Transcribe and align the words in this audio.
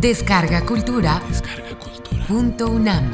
Descarga 0.00 0.64
Cultura. 0.64 1.22
Punto 2.26 2.70
UNAM. 2.70 3.12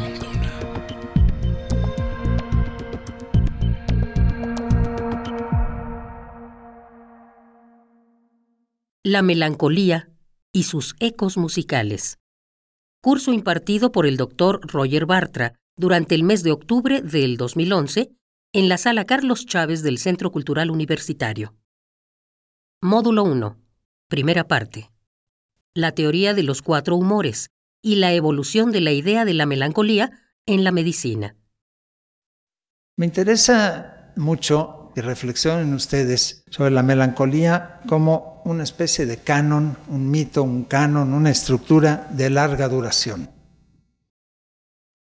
La 9.02 9.22
melancolía 9.22 10.08
y 10.52 10.62
sus 10.62 10.94
ecos 11.00 11.36
musicales. 11.36 12.18
Curso 13.02 13.32
impartido 13.32 13.90
por 13.90 14.06
el 14.06 14.16
doctor 14.16 14.60
Roger 14.62 15.06
Bartra 15.06 15.54
durante 15.76 16.14
el 16.14 16.22
mes 16.22 16.44
de 16.44 16.52
octubre 16.52 17.02
del 17.02 17.36
2011 17.36 18.12
en 18.52 18.68
la 18.68 18.78
sala 18.78 19.06
Carlos 19.06 19.44
Chávez 19.44 19.82
del 19.82 19.98
Centro 19.98 20.30
Cultural 20.30 20.70
Universitario. 20.70 21.56
Módulo 22.80 23.24
1. 23.24 23.56
Primera 24.08 24.46
parte. 24.46 24.92
La 25.76 25.92
teoría 25.92 26.32
de 26.32 26.42
los 26.42 26.62
cuatro 26.62 26.96
humores 26.96 27.50
y 27.82 27.96
la 27.96 28.14
evolución 28.14 28.72
de 28.72 28.80
la 28.80 28.92
idea 28.92 29.26
de 29.26 29.34
la 29.34 29.44
melancolía 29.44 30.10
en 30.46 30.64
la 30.64 30.72
medicina. 30.72 31.36
Me 32.96 33.04
interesa 33.04 34.14
mucho 34.16 34.90
que 34.94 35.02
reflexionen 35.02 35.74
ustedes 35.74 36.44
sobre 36.48 36.70
la 36.70 36.82
melancolía 36.82 37.82
como 37.86 38.40
una 38.46 38.62
especie 38.62 39.04
de 39.04 39.18
canon, 39.18 39.76
un 39.88 40.10
mito, 40.10 40.42
un 40.42 40.64
canon, 40.64 41.12
una 41.12 41.28
estructura 41.28 42.08
de 42.10 42.30
larga 42.30 42.68
duración. 42.68 43.28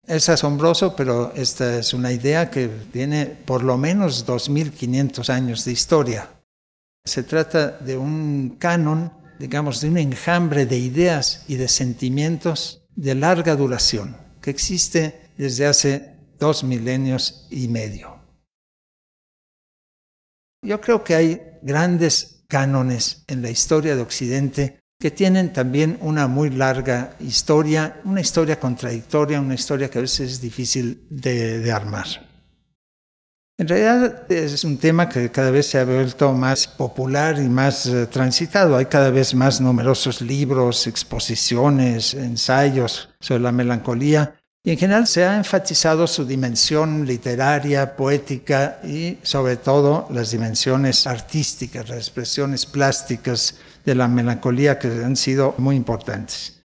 Es 0.06 0.30
asombroso, 0.30 0.96
pero 0.96 1.34
esta 1.34 1.76
es 1.76 1.92
una 1.92 2.12
idea 2.12 2.50
que 2.50 2.68
tiene 2.90 3.26
por 3.26 3.62
lo 3.62 3.76
menos 3.76 4.26
2.500 4.26 5.28
años 5.28 5.66
de 5.66 5.72
historia. 5.72 6.30
Se 7.04 7.24
trata 7.24 7.72
de 7.72 7.98
un 7.98 8.56
canon, 8.58 9.25
digamos, 9.38 9.80
de 9.80 9.88
un 9.88 9.98
enjambre 9.98 10.66
de 10.66 10.78
ideas 10.78 11.44
y 11.48 11.56
de 11.56 11.68
sentimientos 11.68 12.86
de 12.94 13.14
larga 13.14 13.56
duración, 13.56 14.16
que 14.40 14.50
existe 14.50 15.30
desde 15.36 15.66
hace 15.66 16.16
dos 16.38 16.64
milenios 16.64 17.46
y 17.50 17.68
medio. 17.68 18.16
Yo 20.62 20.80
creo 20.80 21.04
que 21.04 21.14
hay 21.14 21.42
grandes 21.62 22.44
cánones 22.48 23.24
en 23.26 23.42
la 23.42 23.50
historia 23.50 23.94
de 23.94 24.02
Occidente 24.02 24.80
que 24.98 25.10
tienen 25.10 25.52
también 25.52 25.98
una 26.00 26.26
muy 26.26 26.50
larga 26.50 27.16
historia, 27.20 28.00
una 28.04 28.20
historia 28.20 28.58
contradictoria, 28.58 29.40
una 29.40 29.54
historia 29.54 29.90
que 29.90 29.98
a 29.98 30.02
veces 30.02 30.32
es 30.32 30.40
difícil 30.40 31.06
de, 31.10 31.60
de 31.60 31.72
armar. 31.72 32.06
En 33.58 33.68
realidad 33.68 34.30
es 34.30 34.64
un 34.64 34.76
tema 34.76 35.08
que 35.08 35.30
cada 35.30 35.50
vez 35.50 35.66
se 35.68 35.78
ha 35.78 35.84
vuelto 35.86 36.30
más 36.34 36.66
popular 36.66 37.38
y 37.38 37.48
más 37.48 37.86
eh, 37.86 38.06
transitado. 38.06 38.76
Hay 38.76 38.84
cada 38.84 39.08
vez 39.08 39.34
más 39.34 39.62
numerosos 39.62 40.20
libros, 40.20 40.86
exposiciones, 40.86 42.12
ensayos 42.12 43.08
sobre 43.18 43.40
la 43.40 43.52
melancolía. 43.52 44.34
Y 44.62 44.72
en 44.72 44.78
general 44.78 45.06
se 45.06 45.24
ha 45.24 45.38
enfatizado 45.38 46.06
su 46.06 46.26
dimensión 46.26 47.06
literaria, 47.06 47.96
poética 47.96 48.78
y 48.84 49.16
sobre 49.22 49.56
todo 49.56 50.06
las 50.10 50.32
dimensiones 50.32 51.06
artísticas, 51.06 51.88
las 51.88 51.98
expresiones 51.98 52.66
plásticas 52.66 53.58
de 53.86 53.94
la 53.94 54.06
melancolía 54.06 54.78
que 54.78 54.88
han 54.88 55.16
sido 55.16 55.54
muy 55.56 55.76
importantes. 55.76 56.62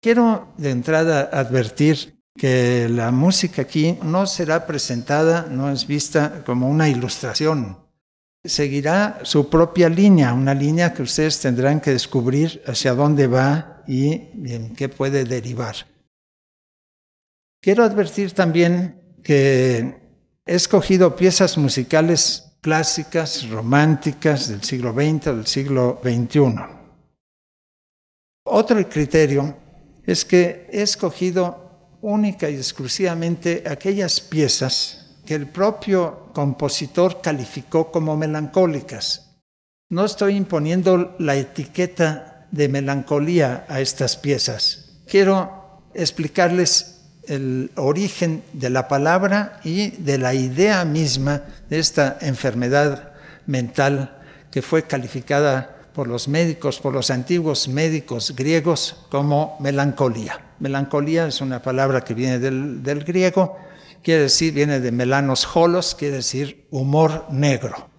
Quiero 0.00 0.54
de 0.56 0.70
entrada 0.70 1.28
advertir 1.30 2.17
que 2.38 2.88
la 2.88 3.10
música 3.10 3.62
aquí 3.62 3.98
no 4.02 4.26
será 4.26 4.66
presentada, 4.66 5.46
no 5.50 5.70
es 5.70 5.86
vista 5.86 6.42
como 6.46 6.70
una 6.70 6.88
ilustración. 6.88 7.76
Seguirá 8.44 9.20
su 9.24 9.50
propia 9.50 9.88
línea, 9.88 10.32
una 10.32 10.54
línea 10.54 10.94
que 10.94 11.02
ustedes 11.02 11.40
tendrán 11.40 11.80
que 11.80 11.90
descubrir 11.90 12.62
hacia 12.66 12.94
dónde 12.94 13.26
va 13.26 13.82
y 13.86 14.12
en 14.12 14.74
qué 14.74 14.88
puede 14.88 15.24
derivar. 15.24 15.74
Quiero 17.60 17.82
advertir 17.82 18.32
también 18.32 19.18
que 19.22 20.00
he 20.46 20.54
escogido 20.54 21.16
piezas 21.16 21.58
musicales 21.58 22.56
clásicas, 22.60 23.48
románticas 23.50 24.48
del 24.48 24.62
siglo 24.62 24.92
XX 24.92 25.26
o 25.26 25.36
del 25.36 25.46
siglo 25.46 26.00
XXI. 26.02 26.54
Otro 28.44 28.88
criterio 28.88 29.56
es 30.04 30.24
que 30.24 30.68
he 30.72 30.82
escogido 30.82 31.67
única 32.00 32.48
y 32.48 32.56
exclusivamente 32.56 33.64
aquellas 33.66 34.20
piezas 34.20 35.06
que 35.26 35.34
el 35.34 35.46
propio 35.46 36.30
compositor 36.32 37.20
calificó 37.20 37.90
como 37.90 38.16
melancólicas. 38.16 39.36
No 39.90 40.04
estoy 40.04 40.36
imponiendo 40.36 41.16
la 41.18 41.36
etiqueta 41.36 42.46
de 42.50 42.68
melancolía 42.68 43.64
a 43.68 43.80
estas 43.80 44.16
piezas. 44.16 45.00
Quiero 45.06 45.82
explicarles 45.94 47.00
el 47.26 47.70
origen 47.76 48.42
de 48.52 48.70
la 48.70 48.88
palabra 48.88 49.60
y 49.64 49.90
de 49.90 50.18
la 50.18 50.34
idea 50.34 50.84
misma 50.84 51.42
de 51.68 51.78
esta 51.78 52.18
enfermedad 52.20 53.12
mental 53.46 54.18
que 54.50 54.62
fue 54.62 54.84
calificada 54.84 55.77
por 55.98 56.06
los 56.06 56.28
médicos, 56.28 56.78
por 56.78 56.94
los 56.94 57.10
antiguos 57.10 57.66
médicos 57.66 58.36
griegos 58.36 58.94
como 59.10 59.56
melancolía. 59.58 60.54
Melancolía 60.60 61.26
es 61.26 61.40
una 61.40 61.60
palabra 61.60 62.02
que 62.02 62.14
viene 62.14 62.38
del, 62.38 63.02
griego, 63.04 63.56
quiere 64.00 64.22
decir, 64.22 64.54
viene 64.54 64.78
de 64.78 64.92
melanos 64.92 65.56
holos, 65.56 65.96
quiere 65.96 66.18
decir 66.18 66.68
humor 66.70 67.26
negro. 67.32 67.90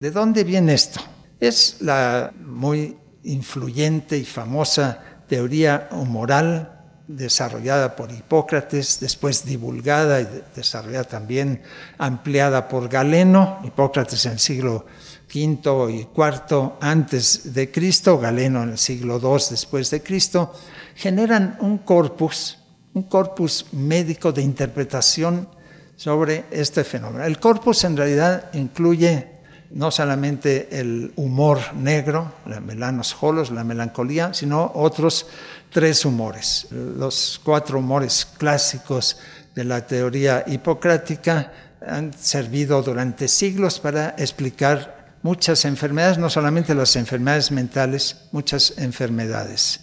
¿De 0.00 0.10
dónde 0.10 0.42
viene 0.42 0.74
esto? 0.74 1.00
Es 1.38 1.76
la 1.82 2.32
muy 2.36 2.96
influyente 3.22 4.18
y 4.18 4.24
famosa 4.24 5.22
teoría 5.28 5.88
humoral 5.92 6.96
desarrollada 7.06 7.94
por 7.94 8.10
Hipócrates, 8.10 8.98
después 8.98 9.44
divulgada 9.44 10.20
y 10.20 10.42
desarrollada 10.56 11.04
también, 11.04 11.62
ampliada 11.98 12.66
por 12.66 12.88
Galeno, 12.88 13.60
Hipócrates 13.62 14.26
en 14.26 14.32
el 14.32 14.38
siglo 14.40 14.86
quinto 15.32 15.88
y 15.88 16.04
cuarto 16.04 16.76
antes 16.78 17.54
de 17.54 17.70
Cristo, 17.70 18.18
Galeno 18.18 18.64
en 18.64 18.72
el 18.72 18.78
siglo 18.78 19.18
II 19.18 19.42
después 19.48 19.90
de 19.90 20.02
Cristo, 20.02 20.52
generan 20.94 21.56
un 21.60 21.78
corpus, 21.78 22.58
un 22.92 23.04
corpus 23.04 23.64
médico 23.72 24.30
de 24.30 24.42
interpretación 24.42 25.48
sobre 25.96 26.44
este 26.50 26.84
fenómeno. 26.84 27.24
El 27.24 27.40
corpus 27.40 27.82
en 27.84 27.96
realidad 27.96 28.50
incluye 28.52 29.26
no 29.70 29.90
solamente 29.90 30.68
el 30.78 31.14
humor 31.16 31.60
negro, 31.76 32.34
la 32.44 32.60
melanos 32.60 33.16
la 33.52 33.64
melancolía, 33.64 34.34
sino 34.34 34.70
otros 34.74 35.28
tres 35.70 36.04
humores. 36.04 36.66
Los 36.70 37.40
cuatro 37.42 37.78
humores 37.78 38.28
clásicos 38.36 39.16
de 39.54 39.64
la 39.64 39.86
teoría 39.86 40.44
hipocrática 40.46 41.52
han 41.80 42.12
servido 42.12 42.82
durante 42.82 43.28
siglos 43.28 43.80
para 43.80 44.14
explicar 44.18 45.01
muchas 45.22 45.64
enfermedades, 45.64 46.18
no 46.18 46.28
solamente 46.28 46.74
las 46.74 46.96
enfermedades 46.96 47.50
mentales, 47.50 48.28
muchas 48.32 48.74
enfermedades. 48.78 49.80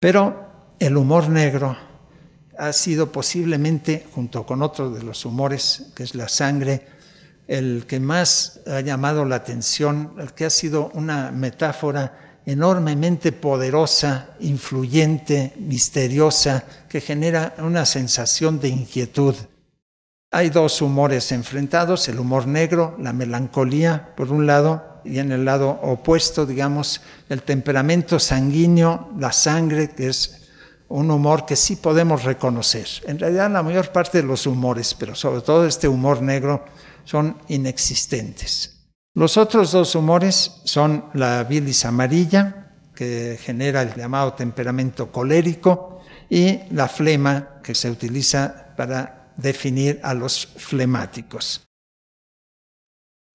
Pero 0.00 0.74
el 0.78 0.96
humor 0.96 1.28
negro 1.28 1.76
ha 2.58 2.72
sido 2.72 3.10
posiblemente, 3.10 4.06
junto 4.14 4.44
con 4.44 4.62
otro 4.62 4.90
de 4.90 5.02
los 5.02 5.24
humores, 5.24 5.92
que 5.94 6.02
es 6.02 6.14
la 6.14 6.28
sangre, 6.28 6.86
el 7.46 7.84
que 7.86 8.00
más 8.00 8.60
ha 8.66 8.80
llamado 8.80 9.24
la 9.24 9.36
atención, 9.36 10.14
el 10.18 10.34
que 10.34 10.44
ha 10.44 10.50
sido 10.50 10.90
una 10.94 11.32
metáfora 11.32 12.40
enormemente 12.46 13.32
poderosa, 13.32 14.30
influyente, 14.40 15.54
misteriosa, 15.58 16.64
que 16.88 17.00
genera 17.00 17.54
una 17.58 17.84
sensación 17.86 18.60
de 18.60 18.68
inquietud 18.68 19.34
hay 20.30 20.50
dos 20.50 20.80
humores 20.80 21.32
enfrentados, 21.32 22.08
el 22.08 22.20
humor 22.20 22.46
negro, 22.46 22.96
la 23.00 23.12
melancolía, 23.12 24.14
por 24.16 24.30
un 24.30 24.46
lado, 24.46 25.00
y 25.04 25.18
en 25.18 25.32
el 25.32 25.44
lado 25.44 25.70
opuesto, 25.82 26.46
digamos, 26.46 27.00
el 27.28 27.42
temperamento 27.42 28.18
sanguíneo, 28.18 29.10
la 29.18 29.32
sangre, 29.32 29.90
que 29.90 30.08
es 30.08 30.48
un 30.88 31.10
humor 31.10 31.46
que 31.46 31.56
sí 31.56 31.76
podemos 31.76 32.22
reconocer. 32.22 32.86
En 33.06 33.18
realidad 33.18 33.50
la 33.50 33.62
mayor 33.62 33.90
parte 33.90 34.20
de 34.20 34.28
los 34.28 34.46
humores, 34.46 34.94
pero 34.94 35.14
sobre 35.14 35.40
todo 35.40 35.66
este 35.66 35.88
humor 35.88 36.22
negro, 36.22 36.64
son 37.04 37.36
inexistentes. 37.48 38.88
Los 39.14 39.36
otros 39.36 39.72
dos 39.72 39.94
humores 39.96 40.60
son 40.64 41.06
la 41.14 41.42
bilis 41.42 41.84
amarilla, 41.84 42.76
que 42.94 43.38
genera 43.40 43.82
el 43.82 43.94
llamado 43.94 44.34
temperamento 44.34 45.10
colérico, 45.10 46.02
y 46.28 46.60
la 46.70 46.86
flema, 46.86 47.60
que 47.64 47.74
se 47.74 47.90
utiliza 47.90 48.74
para 48.76 49.19
definir 49.40 50.00
a 50.02 50.14
los 50.14 50.46
flemáticos. 50.46 51.66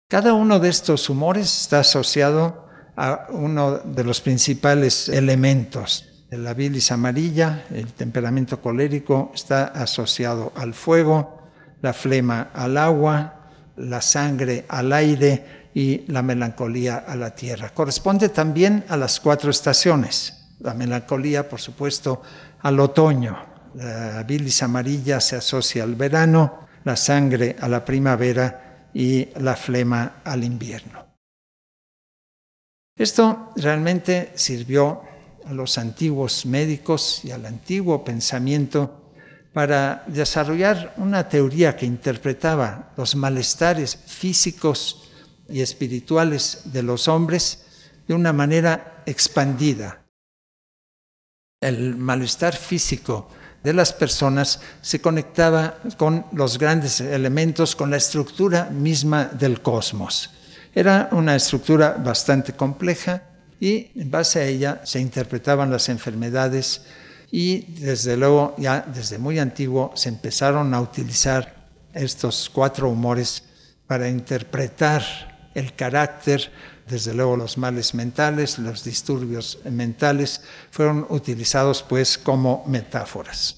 Cada 0.07 0.33
uno 0.33 0.59
de 0.59 0.69
estos 0.69 1.09
humores 1.09 1.61
está 1.61 1.79
asociado 1.79 2.67
a 2.95 3.27
uno 3.29 3.79
de 3.79 4.03
los 4.03 4.21
principales 4.21 5.09
elementos. 5.09 6.05
La 6.29 6.53
bilis 6.53 6.91
amarilla, 6.91 7.65
el 7.71 7.93
temperamento 7.93 8.61
colérico, 8.61 9.31
está 9.33 9.65
asociado 9.65 10.51
al 10.55 10.73
fuego, 10.73 11.41
la 11.81 11.93
flema 11.93 12.49
al 12.53 12.77
agua, 12.77 13.51
la 13.77 14.01
sangre 14.01 14.65
al 14.67 14.93
aire 14.93 15.69
y 15.73 16.05
la 16.11 16.21
melancolía 16.21 16.97
a 16.97 17.15
la 17.15 17.35
tierra. 17.35 17.69
Corresponde 17.73 18.29
también 18.29 18.85
a 18.87 18.97
las 18.97 19.19
cuatro 19.19 19.51
estaciones. 19.51 20.45
La 20.59 20.73
melancolía, 20.73 21.49
por 21.49 21.59
supuesto, 21.59 22.21
al 22.61 22.79
otoño. 22.79 23.54
La 23.75 24.23
bilis 24.23 24.63
amarilla 24.63 25.19
se 25.19 25.35
asocia 25.35 25.83
al 25.83 25.95
verano, 25.95 26.67
la 26.85 26.95
sangre 26.95 27.57
a 27.59 27.67
la 27.67 27.83
primavera 27.83 28.89
y 28.93 29.27
la 29.39 29.55
flema 29.57 30.21
al 30.23 30.45
invierno. 30.45 31.05
Esto 32.97 33.51
realmente 33.57 34.31
sirvió 34.35 35.01
a 35.45 35.51
los 35.51 35.77
antiguos 35.77 36.45
médicos 36.45 37.25
y 37.25 37.31
al 37.31 37.45
antiguo 37.45 38.01
pensamiento 38.05 39.11
para 39.53 40.05
desarrollar 40.07 40.93
una 40.95 41.27
teoría 41.27 41.75
que 41.75 41.85
interpretaba 41.85 42.93
los 42.95 43.15
malestares 43.15 43.97
físicos 43.97 45.11
y 45.49 45.59
espirituales 45.59 46.61
de 46.71 46.81
los 46.81 47.09
hombres 47.09 47.65
de 48.07 48.13
una 48.13 48.31
manera 48.31 49.03
expandida. 49.05 50.05
El 51.61 51.97
malestar 51.97 52.55
físico 52.55 53.29
de 53.65 53.73
las 53.73 53.91
personas 53.91 54.59
se 54.79 55.01
conectaba 55.01 55.79
con 55.97 56.27
los 56.33 56.59
grandes 56.59 57.01
elementos, 57.01 57.75
con 57.75 57.89
la 57.89 57.97
estructura 57.97 58.69
misma 58.69 59.25
del 59.25 59.63
cosmos. 59.63 60.29
Era 60.75 61.09
una 61.13 61.35
estructura 61.35 61.97
bastante 61.97 62.53
compleja 62.53 63.23
y 63.59 63.89
en 63.95 64.11
base 64.11 64.39
a 64.39 64.45
ella 64.45 64.81
se 64.83 64.99
interpretaban 64.99 65.71
las 65.71 65.89
enfermedades 65.89 66.83
y 67.31 67.61
desde 67.81 68.15
luego 68.15 68.53
ya 68.59 68.85
desde 68.93 69.17
muy 69.17 69.39
antiguo 69.39 69.91
se 69.95 70.09
empezaron 70.09 70.71
a 70.75 70.79
utilizar 70.79 71.55
estos 71.91 72.51
cuatro 72.53 72.87
humores 72.87 73.45
para 73.87 74.07
interpretar 74.07 75.49
el 75.55 75.73
carácter, 75.73 76.51
desde 76.87 77.13
luego 77.13 77.37
los 77.37 77.57
males 77.57 77.93
mentales, 77.93 78.59
los 78.59 78.83
disturbios 78.83 79.59
mentales, 79.65 80.41
fueron 80.71 81.05
utilizados 81.09 81.83
pues 81.83 82.17
como 82.17 82.63
metáforas. 82.67 83.57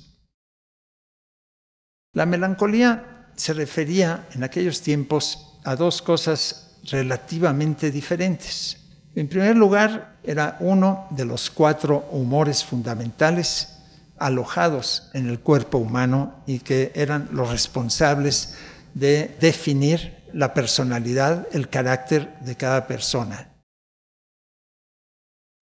La 2.13 2.25
melancolía 2.25 3.29
se 3.35 3.53
refería 3.53 4.27
en 4.33 4.43
aquellos 4.43 4.81
tiempos 4.81 5.59
a 5.63 5.75
dos 5.75 6.01
cosas 6.01 6.79
relativamente 6.83 7.91
diferentes. 7.91 8.77
En 9.15 9.27
primer 9.27 9.55
lugar, 9.55 10.17
era 10.23 10.57
uno 10.59 11.07
de 11.11 11.25
los 11.25 11.49
cuatro 11.49 12.07
humores 12.11 12.63
fundamentales 12.63 13.77
alojados 14.17 15.09
en 15.13 15.27
el 15.29 15.39
cuerpo 15.39 15.77
humano 15.77 16.43
y 16.45 16.59
que 16.59 16.91
eran 16.95 17.29
los 17.31 17.51
responsables 17.51 18.55
de 18.93 19.35
definir 19.39 20.16
la 20.33 20.53
personalidad, 20.53 21.47
el 21.51 21.69
carácter 21.69 22.39
de 22.39 22.55
cada 22.55 22.87
persona. 22.87 23.53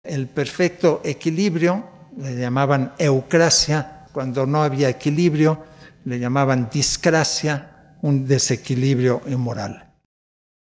El 0.04 0.28
perfecto 0.28 1.02
equilibrio 1.04 1.88
le 2.18 2.36
llamaban 2.36 2.94
eucracia, 2.98 4.08
cuando 4.12 4.46
no 4.46 4.64
había 4.64 4.90
equilibrio 4.90 5.64
le 6.06 6.20
llamaban 6.20 6.70
discracia, 6.72 7.98
un 8.02 8.26
desequilibrio 8.26 9.22
inmoral. 9.28 9.92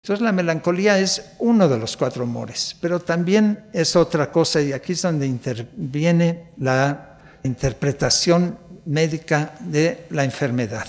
Entonces 0.04 0.24
la 0.24 0.32
melancolía 0.32 0.98
es 1.00 1.34
uno 1.40 1.70
de 1.70 1.78
los 1.78 1.96
cuatro 1.96 2.24
humores, 2.24 2.76
pero 2.82 3.00
también 3.00 3.70
es 3.72 3.96
otra 3.96 4.32
cosa 4.32 4.60
y 4.60 4.74
aquí 4.74 4.94
es 4.94 5.02
donde 5.04 5.28
interviene 5.28 6.52
la 6.58 7.20
interpretación 7.44 8.58
médica 8.86 9.54
de 9.60 10.08
la 10.10 10.24
enfermedad. 10.24 10.88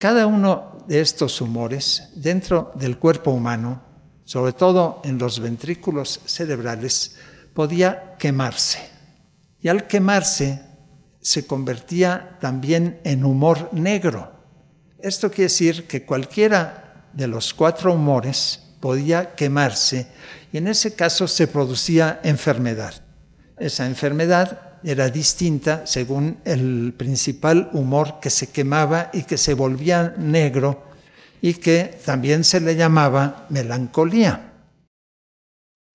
Cada 0.00 0.26
uno 0.26 0.73
de 0.86 1.00
estos 1.00 1.40
humores 1.40 2.10
dentro 2.14 2.72
del 2.74 2.98
cuerpo 2.98 3.30
humano, 3.30 3.82
sobre 4.24 4.52
todo 4.52 5.00
en 5.04 5.18
los 5.18 5.40
ventrículos 5.40 6.20
cerebrales, 6.26 7.16
podía 7.52 8.16
quemarse. 8.18 8.80
Y 9.60 9.68
al 9.68 9.86
quemarse 9.86 10.60
se 11.20 11.46
convertía 11.46 12.36
también 12.40 13.00
en 13.04 13.24
humor 13.24 13.70
negro. 13.72 14.32
Esto 14.98 15.30
quiere 15.30 15.44
decir 15.44 15.86
que 15.86 16.04
cualquiera 16.04 17.08
de 17.12 17.26
los 17.26 17.54
cuatro 17.54 17.94
humores 17.94 18.60
podía 18.80 19.34
quemarse 19.34 20.06
y 20.52 20.58
en 20.58 20.68
ese 20.68 20.94
caso 20.94 21.26
se 21.26 21.46
producía 21.46 22.20
enfermedad. 22.22 22.94
Esa 23.56 23.86
enfermedad 23.86 24.73
era 24.84 25.08
distinta 25.08 25.86
según 25.86 26.38
el 26.44 26.94
principal 26.96 27.70
humor 27.72 28.20
que 28.20 28.30
se 28.30 28.48
quemaba 28.48 29.10
y 29.12 29.22
que 29.22 29.38
se 29.38 29.54
volvía 29.54 30.14
negro 30.18 30.84
y 31.40 31.54
que 31.54 31.98
también 32.04 32.44
se 32.44 32.60
le 32.60 32.76
llamaba 32.76 33.46
melancolía. 33.48 34.52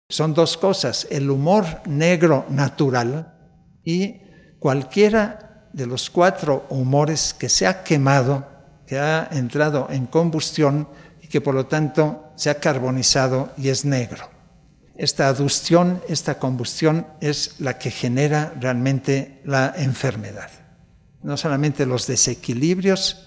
Son 0.09 0.33
dos 0.33 0.57
cosas, 0.57 1.07
el 1.12 1.30
humor 1.30 1.65
negro 1.86 2.45
natural 2.50 3.38
y 3.83 4.21
cualquiera 4.57 5.68
de 5.71 5.86
los 5.86 6.09
cuatro 6.09 6.65
humores 6.69 7.33
que 7.33 7.47
se 7.47 7.68
ha 7.68 7.83
quemado, 7.83 8.47
que 8.88 8.97
ha 8.97 9.30
entrado 9.31 9.88
en 9.91 10.07
combustión 10.07 10.88
y 11.21 11.27
que 11.27 11.41
por 11.41 11.53
lo 11.53 11.68
tanto 11.68 12.31
se 12.36 12.50
ha 12.50 12.59
carbonizado 12.59 13.51
y 13.56 13.69
es 13.69 13.86
negro. 13.86 14.38
Esta 15.00 15.30
adustión, 15.30 16.01
esta 16.10 16.40
combustión 16.40 17.07
es 17.22 17.56
la 17.60 17.80
que 17.80 17.90
genera 17.90 18.54
realmente 18.60 19.40
la 19.46 19.74
enfermedad. 19.78 20.51
No 21.24 21.38
solamente 21.38 21.86
los 21.86 22.06
desequilibrios 22.06 23.25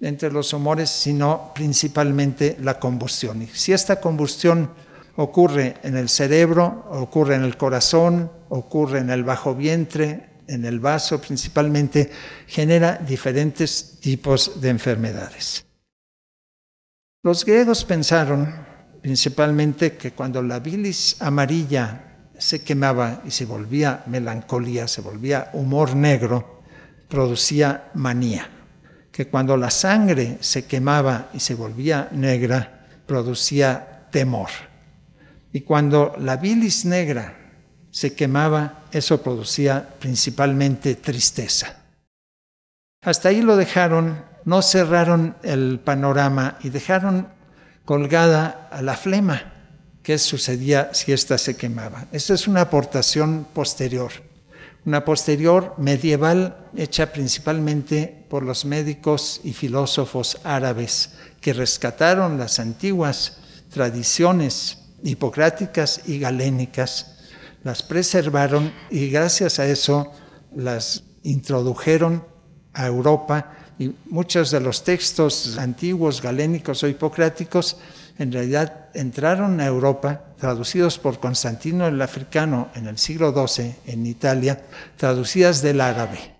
entre 0.00 0.32
los 0.32 0.52
humores, 0.52 0.90
sino 0.90 1.52
principalmente 1.54 2.56
la 2.60 2.80
combustión. 2.80 3.42
Y 3.42 3.46
si 3.46 3.72
esta 3.72 4.00
combustión 4.00 4.70
ocurre 5.14 5.76
en 5.84 5.96
el 5.96 6.08
cerebro, 6.08 6.88
ocurre 6.90 7.36
en 7.36 7.44
el 7.44 7.56
corazón, 7.56 8.32
ocurre 8.48 8.98
en 8.98 9.10
el 9.10 9.22
bajo 9.22 9.54
vientre, 9.54 10.30
en 10.48 10.64
el 10.64 10.80
vaso 10.80 11.20
principalmente, 11.20 12.10
genera 12.48 12.96
diferentes 12.96 14.00
tipos 14.00 14.60
de 14.60 14.70
enfermedades. 14.70 15.64
Los 17.22 17.44
griegos 17.44 17.84
pensaron 17.84 18.63
principalmente 19.04 19.98
que 19.98 20.12
cuando 20.12 20.42
la 20.42 20.60
bilis 20.60 21.20
amarilla 21.20 22.30
se 22.38 22.64
quemaba 22.64 23.20
y 23.26 23.30
se 23.32 23.44
volvía 23.44 24.02
melancolía, 24.06 24.88
se 24.88 25.02
volvía 25.02 25.50
humor 25.52 25.94
negro, 25.94 26.62
producía 27.06 27.90
manía. 27.92 28.48
Que 29.12 29.28
cuando 29.28 29.58
la 29.58 29.68
sangre 29.68 30.38
se 30.40 30.64
quemaba 30.64 31.28
y 31.34 31.40
se 31.40 31.54
volvía 31.54 32.08
negra, 32.12 32.86
producía 33.06 34.08
temor. 34.10 34.48
Y 35.52 35.60
cuando 35.60 36.14
la 36.18 36.38
bilis 36.38 36.86
negra 36.86 37.36
se 37.90 38.14
quemaba, 38.14 38.84
eso 38.90 39.22
producía 39.22 39.86
principalmente 40.00 40.94
tristeza. 40.94 41.76
Hasta 43.02 43.28
ahí 43.28 43.42
lo 43.42 43.58
dejaron, 43.58 44.24
no 44.46 44.62
cerraron 44.62 45.36
el 45.42 45.78
panorama 45.78 46.56
y 46.62 46.70
dejaron 46.70 47.33
colgada 47.84 48.68
a 48.70 48.82
la 48.82 48.96
flema. 48.96 49.52
¿Qué 50.02 50.18
sucedía 50.18 50.90
si 50.92 51.12
ésta 51.12 51.38
se 51.38 51.56
quemaba? 51.56 52.06
Esta 52.12 52.34
es 52.34 52.46
una 52.46 52.62
aportación 52.62 53.46
posterior, 53.54 54.12
una 54.84 55.04
posterior 55.04 55.74
medieval 55.78 56.68
hecha 56.76 57.12
principalmente 57.12 58.26
por 58.28 58.42
los 58.42 58.64
médicos 58.64 59.40
y 59.44 59.52
filósofos 59.52 60.38
árabes 60.44 61.14
que 61.40 61.54
rescataron 61.54 62.38
las 62.38 62.58
antiguas 62.58 63.38
tradiciones 63.70 64.78
hipocráticas 65.02 66.02
y 66.06 66.18
galénicas, 66.18 67.18
las 67.62 67.82
preservaron 67.82 68.72
y 68.90 69.08
gracias 69.08 69.58
a 69.58 69.66
eso 69.66 70.12
las 70.54 71.04
introdujeron 71.22 72.24
a 72.74 72.86
Europa 72.86 73.56
y 73.78 73.92
muchos 74.06 74.50
de 74.50 74.60
los 74.60 74.84
textos 74.84 75.58
antiguos, 75.58 76.22
galénicos 76.22 76.82
o 76.82 76.88
hipocráticos, 76.88 77.76
en 78.18 78.30
realidad 78.30 78.90
entraron 78.94 79.60
a 79.60 79.66
Europa, 79.66 80.20
traducidos 80.38 80.98
por 80.98 81.18
Constantino 81.18 81.86
el 81.86 82.00
Africano 82.00 82.68
en 82.74 82.86
el 82.86 82.98
siglo 82.98 83.32
XII 83.32 83.74
en 83.86 84.06
Italia, 84.06 84.62
traducidas 84.96 85.62
del 85.62 85.80
árabe. 85.80 86.34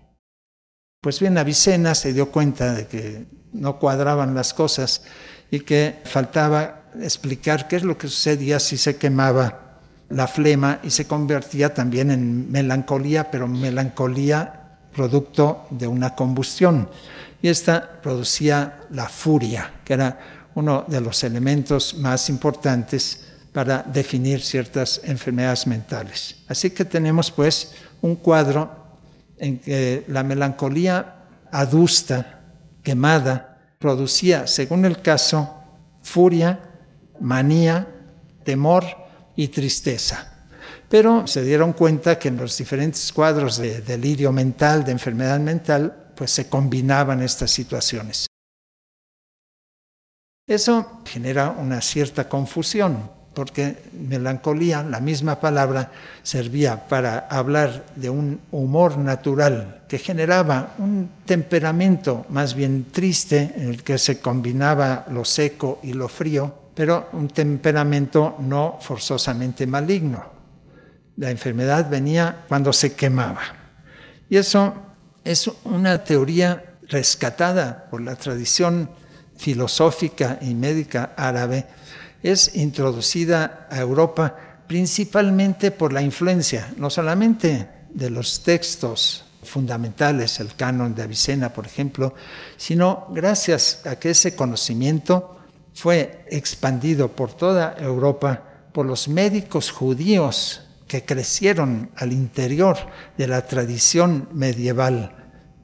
Pues 1.01 1.19
bien, 1.19 1.37
Avicena 1.37 1.93
se 1.93 2.13
dio 2.13 2.31
cuenta 2.31 2.73
de 2.73 2.87
que 2.87 3.25
no 3.51 3.77
cuadraban 3.79 4.33
las 4.33 4.53
cosas 4.53 5.03
y 5.51 5.59
que 5.59 5.99
faltaba 6.05 6.85
explicar 7.01 7.67
qué 7.67 7.75
es 7.75 7.83
lo 7.83 7.97
que 7.97 8.07
sucedía 8.07 8.59
si 8.59 8.77
se 8.77 8.95
quemaba 8.95 9.79
la 10.09 10.27
flema 10.27 10.79
y 10.83 10.91
se 10.91 11.07
convertía 11.07 11.73
también 11.73 12.11
en 12.11 12.51
melancolía, 12.51 13.31
pero 13.31 13.47
melancolía 13.47 14.64
producto 14.95 15.67
de 15.69 15.87
una 15.87 16.15
combustión 16.15 16.89
y 17.41 17.49
esta 17.49 18.01
producía 18.01 18.79
la 18.91 19.07
furia, 19.09 19.81
que 19.83 19.93
era 19.93 20.19
uno 20.55 20.85
de 20.87 21.01
los 21.01 21.23
elementos 21.23 21.95
más 21.95 22.29
importantes 22.29 23.25
para 23.51 23.83
definir 23.83 24.41
ciertas 24.41 25.01
enfermedades 25.03 25.67
mentales. 25.67 26.37
Así 26.47 26.71
que 26.71 26.85
tenemos 26.85 27.29
pues 27.29 27.73
un 28.01 28.15
cuadro 28.15 28.71
en 29.37 29.59
que 29.59 30.05
la 30.07 30.23
melancolía 30.23 31.27
adusta, 31.51 32.41
quemada, 32.81 33.75
producía, 33.79 34.47
según 34.47 34.85
el 34.85 35.01
caso, 35.01 35.53
furia 36.01 36.59
manía, 37.19 37.87
temor 38.43 38.85
y 39.35 39.47
tristeza. 39.49 40.34
Pero 40.95 41.27
se 41.27 41.43
dieron 41.43 41.73
cuenta 41.73 42.17
que 42.17 42.29
en 42.29 42.37
los 42.37 42.57
diferentes 42.57 43.11
cuadros 43.11 43.57
de 43.57 43.81
delirio 43.81 44.31
mental, 44.31 44.85
de 44.85 44.93
enfermedad 44.93 45.41
mental, 45.41 46.13
pues 46.15 46.31
se 46.31 46.47
combinaban 46.47 47.21
estas 47.21 47.51
situaciones. 47.51 48.27
Eso 50.47 51.01
genera 51.03 51.49
una 51.49 51.81
cierta 51.81 52.29
confusión, 52.29 53.11
porque 53.33 53.75
melancolía, 54.07 54.83
la 54.83 55.01
misma 55.01 55.37
palabra, 55.37 55.91
servía 56.23 56.87
para 56.87 57.27
hablar 57.27 57.87
de 57.97 58.09
un 58.09 58.39
humor 58.51 58.97
natural 58.97 59.83
que 59.89 59.97
generaba 59.97 60.75
un 60.77 61.09
temperamento 61.25 62.25
más 62.29 62.55
bien 62.55 62.85
triste 62.93 63.53
en 63.57 63.67
el 63.67 63.83
que 63.83 63.97
se 63.97 64.21
combinaba 64.21 65.07
lo 65.11 65.25
seco 65.25 65.79
y 65.83 65.91
lo 65.91 66.07
frío, 66.07 66.69
pero 66.73 67.09
un 67.11 67.27
temperamento 67.27 68.37
no 68.39 68.77
forzosamente 68.79 69.67
maligno. 69.67 70.34
La 71.17 71.31
enfermedad 71.31 71.89
venía 71.89 72.45
cuando 72.47 72.73
se 72.73 72.93
quemaba. 72.93 73.41
Y 74.29 74.37
eso 74.37 74.73
es 75.23 75.49
una 75.63 76.03
teoría 76.03 76.77
rescatada 76.87 77.87
por 77.89 78.01
la 78.01 78.15
tradición 78.15 78.89
filosófica 79.37 80.39
y 80.41 80.53
médica 80.53 81.13
árabe 81.17 81.65
es 82.25 82.55
introducida 82.55 83.67
a 83.69 83.79
Europa 83.79 84.35
principalmente 84.67 85.69
por 85.69 85.93
la 85.93 86.01
influencia, 86.01 86.73
no 86.77 86.89
solamente 86.89 87.69
de 87.89 88.09
los 88.09 88.41
textos 88.41 89.25
fundamentales, 89.43 90.39
el 90.39 90.55
canon 90.55 90.95
de 90.95 91.03
Avicena, 91.03 91.53
por 91.53 91.67
ejemplo, 91.67 92.15
sino 92.57 93.07
gracias 93.11 93.85
a 93.85 93.97
que 93.97 94.09
ese 94.09 94.35
conocimiento 94.35 95.39
fue 95.75 96.25
expandido 96.31 97.09
por 97.11 97.33
toda 97.33 97.75
Europa 97.77 98.41
por 98.73 98.87
los 98.87 99.07
médicos 99.07 99.69
judíos 99.69 100.64
crecieron 101.03 101.89
al 101.95 102.13
interior 102.13 102.77
de 103.17 103.27
la 103.27 103.45
tradición 103.45 104.29
medieval, 104.31 105.15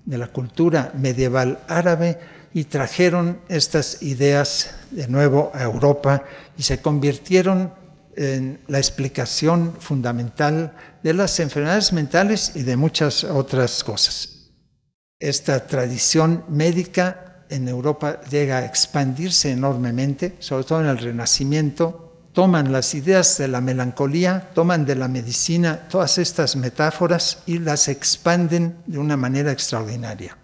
de 0.06 0.18
la 0.18 0.28
cultura 0.28 0.92
medieval 0.96 1.60
árabe, 1.68 2.20
y 2.54 2.66
trajeron 2.66 3.40
estas 3.48 4.02
ideas 4.02 4.72
de 4.92 5.08
nuevo 5.08 5.52
a 5.54 5.64
Europa 5.64 6.24
y 6.58 6.64
se 6.64 6.82
convirtieron 6.82 7.74
en 8.16 8.60
la 8.68 8.78
explicación 8.78 9.74
fundamental 9.80 10.76
de 11.02 11.14
las 11.14 11.40
enfermedades 11.40 11.94
mentales 11.94 12.52
y 12.56 12.64
de 12.64 12.76
muchas 12.76 13.24
otras 13.24 13.84
cosas. 13.84 14.52
Esta 15.20 15.66
tradición 15.66 16.44
médica 16.50 17.46
en 17.50 17.68
Europa 17.68 18.22
llega 18.30 18.58
a 18.58 18.66
expandirse 18.66 19.52
enormemente, 19.52 20.36
sobre 20.40 20.64
todo 20.64 20.82
en 20.82 20.88
el 20.88 20.98
Renacimiento. 20.98 22.11
Toman 22.34 22.72
las 22.72 22.96
ideas 22.96 23.38
de 23.38 23.48
la 23.50 23.60
melancolía, 23.60 24.52
toman 24.54 24.86
de 24.86 24.96
la 24.96 25.08
medicina 25.08 25.88
todas 25.90 26.18
estas 26.18 26.56
metáforas 26.56 27.44
y 27.46 27.60
las 27.60 27.90
expanden 27.90 28.78
de 28.86 29.00
una 29.00 29.18
manera 29.18 29.52
extraordinaria. 29.52 30.38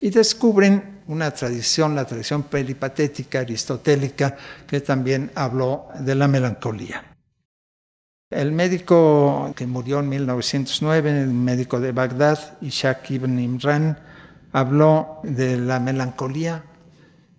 Y 0.00 0.10
descubren 0.10 1.02
una 1.06 1.30
tradición, 1.32 1.94
la 1.94 2.06
tradición 2.06 2.44
peripatética 2.44 3.40
aristotélica, 3.40 4.36
que 4.66 4.80
también 4.80 5.30
habló 5.34 5.88
de 6.00 6.14
la 6.14 6.28
melancolía. 6.28 7.16
El 8.30 8.52
médico 8.52 9.52
que 9.54 9.66
murió 9.66 10.00
en 10.00 10.08
1909, 10.08 11.22
el 11.22 11.28
médico 11.28 11.78
de 11.78 11.92
Bagdad, 11.92 12.58
Ishaq 12.60 13.10
ibn 13.10 13.38
Imran, 13.38 13.98
habló 14.52 15.20
de 15.22 15.58
la 15.58 15.78
melancolía 15.78 16.64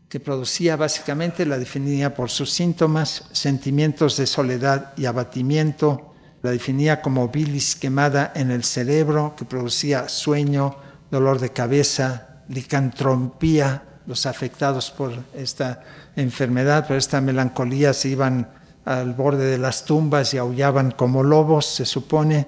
que 0.10 0.20
producía 0.20 0.76
básicamente, 0.78 1.46
la 1.46 1.58
definía 1.58 2.16
por 2.16 2.30
sus 2.30 2.52
síntomas, 2.52 3.26
sentimientos 3.34 4.16
de 4.18 4.26
soledad 4.26 4.94
y 4.96 5.06
abatimiento, 5.06 6.14
la 6.42 6.52
definía 6.52 7.02
como 7.02 7.28
bilis 7.28 7.76
quemada 7.76 8.32
en 8.36 8.52
el 8.52 8.64
cerebro 8.64 9.36
que 9.38 9.44
producía 9.44 10.08
sueño, 10.08 10.78
dolor 11.12 11.40
de 11.40 11.50
cabeza, 11.50 12.44
licantropía, 12.48 13.84
los 14.06 14.26
afectados 14.26 14.92
por 14.92 15.12
esta 15.36 15.84
enfermedad, 16.16 16.88
por 16.88 16.96
esta 16.96 17.20
melancolía, 17.20 17.94
se 17.94 18.10
iban 18.10 18.50
al 18.86 19.14
borde 19.14 19.46
de 19.46 19.58
las 19.58 19.84
tumbas 19.84 20.34
y 20.34 20.38
aullaban 20.38 20.92
como 20.92 21.24
lobos, 21.24 21.66
se 21.66 21.86
supone. 21.86 22.48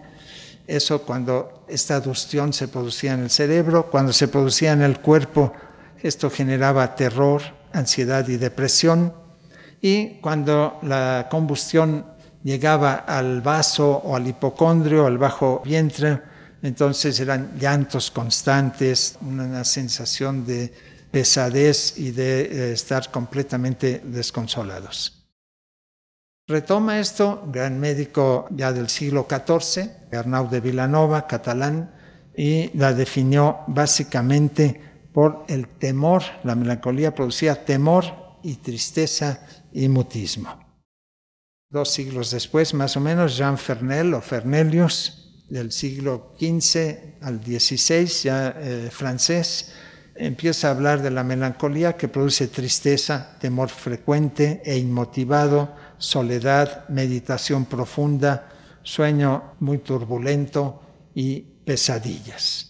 Eso 0.66 1.02
cuando 1.02 1.66
esta 1.68 1.96
adustión 1.96 2.54
se 2.54 2.70
producía 2.70 3.14
en 3.14 3.24
el 3.24 3.30
cerebro, 3.30 3.88
cuando 3.92 4.14
se 4.14 4.30
producía 4.30 4.72
en 4.72 4.82
el 4.82 5.00
cuerpo, 5.00 5.52
esto 6.02 6.30
generaba 6.30 6.96
terror, 6.96 7.42
ansiedad 7.74 8.28
y 8.28 8.38
depresión. 8.38 9.14
Y 9.82 10.20
cuando 10.22 10.80
la 10.84 11.28
combustión 11.30 12.06
llegaba 12.44 12.96
al 12.96 13.42
vaso 13.42 13.90
o 13.90 14.16
al 14.16 14.28
hipocondrio, 14.28 15.06
al 15.06 15.18
bajo 15.18 15.62
vientre, 15.64 16.22
entonces 16.62 17.20
eran 17.20 17.58
llantos 17.58 18.12
constantes, 18.12 19.18
una 19.22 19.64
sensación 19.64 20.46
de 20.46 20.74
pesadez 21.12 21.98
y 21.98 22.12
de 22.12 22.42
eh, 22.42 22.74
estar 22.74 23.10
completamente 23.10 24.02
desconsolados. 24.04 25.16
Retoma 26.48 27.00
esto 27.00 27.44
gran 27.52 27.80
médico 27.80 28.48
ya 28.50 28.74
del 28.74 28.90
siglo 28.90 29.28
XIV, 29.30 29.90
Arnaud 30.12 30.50
de 30.50 30.60
Villanova, 30.60 31.28
catalán, 31.28 31.94
y 32.36 32.76
la 32.78 32.94
definió 32.94 33.60
básicamente 33.68 34.89
por 35.20 35.44
el 35.50 35.68
temor, 35.68 36.24
la 36.46 36.56
melancolía 36.56 37.14
producía 37.14 37.66
temor 37.66 38.06
y 38.42 38.56
tristeza 38.56 39.46
y 39.74 39.90
mutismo. 39.90 40.48
Dos 41.70 41.90
siglos 41.92 42.32
después, 42.32 42.74
más 42.74 42.96
o 42.96 43.02
menos, 43.02 43.36
Jean 43.36 43.58
Fernel 43.58 44.14
o 44.14 44.22
Fernelius 44.22 45.44
del 45.50 45.74
siglo 45.74 46.34
XV 46.40 47.18
al 47.20 47.44
XVI, 47.44 48.06
ya 48.06 48.56
eh, 48.62 48.90
francés, 48.90 49.74
empieza 50.16 50.70
a 50.70 50.72
hablar 50.72 51.02
de 51.02 51.12
la 51.12 51.26
melancolía 51.26 51.98
que 51.98 52.08
produce 52.08 52.48
tristeza, 52.48 53.36
temor 53.42 53.68
frecuente 53.68 54.62
e 54.64 54.78
inmotivado, 54.78 55.76
soledad, 55.98 56.88
meditación 56.88 57.66
profunda, 57.66 58.48
sueño 58.84 59.56
muy 59.60 59.80
turbulento 59.80 60.82
y 61.14 61.42
pesadillas. 61.42 62.69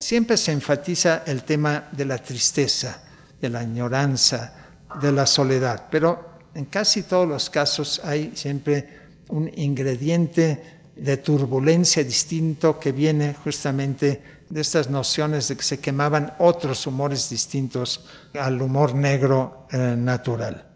Siempre 0.00 0.36
se 0.36 0.52
enfatiza 0.52 1.22
el 1.26 1.44
tema 1.44 1.88
de 1.92 2.06
la 2.06 2.18
tristeza, 2.18 3.02
de 3.40 3.48
la 3.50 3.60
añoranza, 3.60 4.54
de 5.00 5.12
la 5.12 5.26
soledad, 5.26 5.88
pero 5.90 6.30
en 6.54 6.64
casi 6.64 7.02
todos 7.02 7.28
los 7.28 7.50
casos 7.50 8.00
hay 8.02 8.32
siempre 8.34 8.98
un 9.28 9.50
ingrediente 9.56 10.80
de 10.96 11.16
turbulencia 11.18 12.02
distinto 12.02 12.78
que 12.78 12.92
viene 12.92 13.34
justamente 13.34 14.40
de 14.48 14.60
estas 14.60 14.90
nociones 14.90 15.48
de 15.48 15.56
que 15.56 15.62
se 15.62 15.78
quemaban 15.78 16.34
otros 16.38 16.86
humores 16.86 17.30
distintos 17.30 18.04
al 18.34 18.60
humor 18.60 18.94
negro 18.94 19.68
eh, 19.70 19.94
natural. 19.96 20.66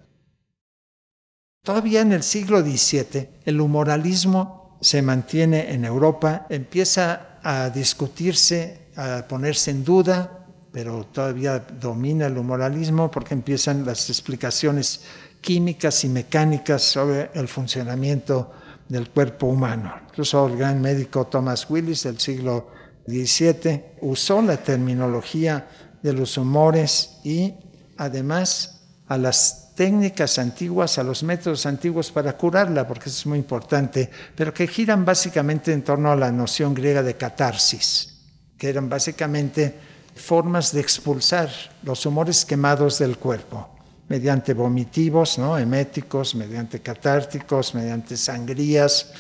Todavía 1.65 2.03
en 2.03 2.13
el 2.13 2.23
siglo 2.23 2.61
XVII 2.61 3.41
el 3.45 3.61
humoralismo 3.61 4.79
se 4.81 5.03
mantiene 5.03 5.73
en 5.73 5.85
Europa, 5.85 6.47
empieza 6.51 7.39
a 7.43 7.71
discutirse, 7.71 8.84
a 8.97 9.27
ponerse 9.29 9.71
en 9.71 9.85
duda, 9.85 10.47
pero 10.73 11.05
todavía 11.07 11.59
domina 11.59 12.27
el 12.27 12.37
humoralismo 12.37 13.11
porque 13.11 13.35
empiezan 13.35 13.87
las 13.87 14.09
explicaciones 14.11 15.03
químicas 15.41 16.05
y 16.05 16.09
mecánicas 16.09 16.83
sobre 16.83 17.31
el 17.35 17.49
funcionamiento 17.49 18.53
del 18.89 19.11
cuerpo 19.11 19.47
humano. 19.47 19.95
Incluso 20.09 20.47
el 20.47 20.57
gran 20.57 20.81
médico 20.81 21.27
Thomas 21.27 21.69
Willis 21.69 22.05
del 22.05 22.19
siglo 22.19 22.71
XVII 23.07 23.85
usó 24.01 24.41
la 24.43 24.57
terminología 24.57 25.69
de 26.03 26.13
los 26.13 26.37
humores 26.37 27.19
y 27.25 27.55
además 27.97 28.81
a 29.07 29.19
las 29.19 29.75
técnicas 29.75 30.39
antiguas, 30.39 30.99
a 30.99 31.03
los 31.03 31.23
métodos 31.23 31.67
antiguos 31.67 32.11
para 32.11 32.37
curarla, 32.37 32.87
porque 32.87 33.09
eso 33.09 33.19
es 33.19 33.27
muy 33.27 33.39
importante, 33.39 34.11
pero 34.37 34.55
que 34.55 34.67
giran 34.67 35.05
básicamente 35.05 35.73
en 35.73 35.83
torno 35.83 36.11
a 36.11 36.17
la 36.17 36.31
noción 36.31 36.75
griega 36.75 37.03
de 37.03 37.17
catarsis, 37.17 38.14
que 38.59 38.69
eran 38.69 38.89
básicamente 38.89 39.75
formas 40.15 40.73
de 40.73 40.81
expulsar 40.81 41.51
los 41.83 42.07
humores 42.07 42.45
quemados 42.45 42.99
del 42.99 43.19
cuerpo 43.19 43.75
mediante 44.09 44.55
vomitivos, 44.55 45.39
¿no? 45.39 45.59
eméticos, 45.59 46.35
mediante 46.35 46.81
catárticos, 46.81 47.75
mediante 47.75 48.17
sangrías. 48.17 49.13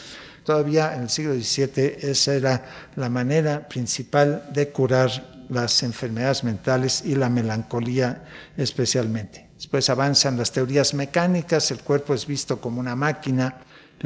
Todavía 0.44 0.94
en 0.94 1.02
el 1.04 1.10
siglo 1.10 1.34
XVII 1.34 1.96
esa 2.02 2.34
era 2.34 2.64
la 2.96 3.08
manera 3.08 3.66
principal 3.66 4.50
de 4.52 4.68
curar 4.70 5.46
las 5.48 5.82
enfermedades 5.82 6.44
mentales 6.44 7.02
y 7.04 7.14
la 7.14 7.28
melancolía 7.28 8.24
especialmente. 8.56 9.48
Después 9.54 9.88
avanzan 9.88 10.36
las 10.36 10.52
teorías 10.52 10.92
mecánicas, 10.92 11.70
el 11.70 11.80
cuerpo 11.80 12.12
es 12.12 12.26
visto 12.26 12.60
como 12.60 12.80
una 12.80 12.96
máquina, 12.96 13.56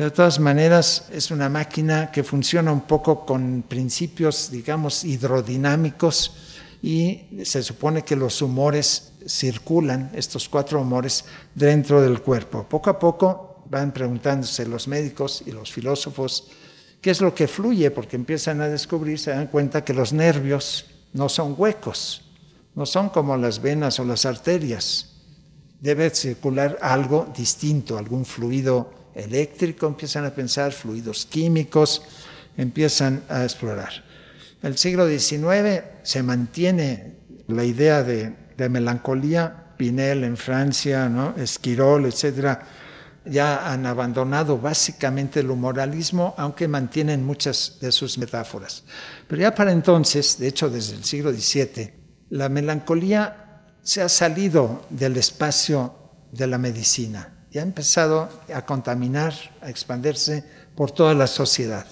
de 0.04 0.10
todas 0.12 0.38
maneras 0.38 1.08
es 1.10 1.32
una 1.32 1.48
máquina 1.48 2.12
que 2.12 2.22
funciona 2.22 2.70
un 2.70 2.82
poco 2.82 3.26
con 3.26 3.64
principios, 3.66 4.48
digamos, 4.48 5.02
hidrodinámicos 5.02 6.32
y 6.80 7.22
se 7.42 7.64
supone 7.64 8.04
que 8.04 8.14
los 8.14 8.40
humores 8.40 9.14
circulan, 9.26 10.12
estos 10.14 10.48
cuatro 10.48 10.80
humores, 10.80 11.24
dentro 11.52 12.00
del 12.00 12.22
cuerpo. 12.22 12.64
Poco 12.68 12.90
a 12.90 12.98
poco 13.00 13.64
van 13.68 13.90
preguntándose 13.90 14.66
los 14.66 14.86
médicos 14.86 15.42
y 15.44 15.50
los 15.50 15.72
filósofos 15.72 16.48
qué 17.00 17.10
es 17.10 17.20
lo 17.20 17.34
que 17.34 17.48
fluye, 17.48 17.90
porque 17.90 18.14
empiezan 18.14 18.60
a 18.60 18.68
descubrir, 18.68 19.18
se 19.18 19.32
dan 19.32 19.48
cuenta 19.48 19.84
que 19.84 19.94
los 19.94 20.12
nervios 20.12 20.86
no 21.12 21.28
son 21.28 21.56
huecos, 21.58 22.22
no 22.76 22.86
son 22.86 23.08
como 23.08 23.36
las 23.36 23.60
venas 23.60 23.98
o 23.98 24.04
las 24.04 24.24
arterias. 24.24 25.16
Debe 25.80 26.10
circular 26.10 26.78
algo 26.80 27.26
distinto, 27.36 27.98
algún 27.98 28.24
fluido 28.24 28.97
eléctrico, 29.18 29.86
empiezan 29.86 30.24
a 30.24 30.30
pensar, 30.30 30.72
fluidos 30.72 31.26
químicos, 31.26 32.02
empiezan 32.56 33.22
a 33.28 33.44
explorar. 33.44 34.04
El 34.62 34.76
siglo 34.78 35.08
XIX 35.08 35.82
se 36.02 36.22
mantiene 36.22 37.16
la 37.46 37.64
idea 37.64 38.02
de, 38.02 38.34
melancolía, 38.68 39.74
Pinel 39.76 40.24
en 40.24 40.36
Francia, 40.36 41.08
¿no? 41.08 41.34
Esquirol, 41.36 42.06
etcétera, 42.06 42.66
ya 43.24 43.70
han 43.70 43.86
abandonado 43.86 44.58
básicamente 44.58 45.40
el 45.40 45.50
humoralismo, 45.50 46.34
aunque 46.36 46.66
mantienen 46.66 47.24
muchas 47.24 47.78
de 47.80 47.92
sus 47.92 48.18
metáforas. 48.18 48.82
Pero 49.28 49.42
ya 49.42 49.54
para 49.54 49.70
entonces, 49.70 50.38
de 50.38 50.48
hecho 50.48 50.68
desde 50.68 50.96
el 50.96 51.04
siglo 51.04 51.32
XVII, 51.32 51.92
la 52.30 52.48
melancolía 52.48 53.64
se 53.82 54.02
ha 54.02 54.08
salido 54.08 54.84
del 54.90 55.16
espacio 55.16 55.94
de 56.32 56.46
la 56.48 56.58
medicina 56.58 57.37
y 57.50 57.58
ha 57.58 57.62
empezado 57.62 58.28
a 58.52 58.64
contaminar, 58.64 59.34
a 59.60 59.70
expandirse 59.70 60.44
por 60.74 60.90
toda 60.90 61.14
la 61.14 61.26
sociedad. 61.26 61.86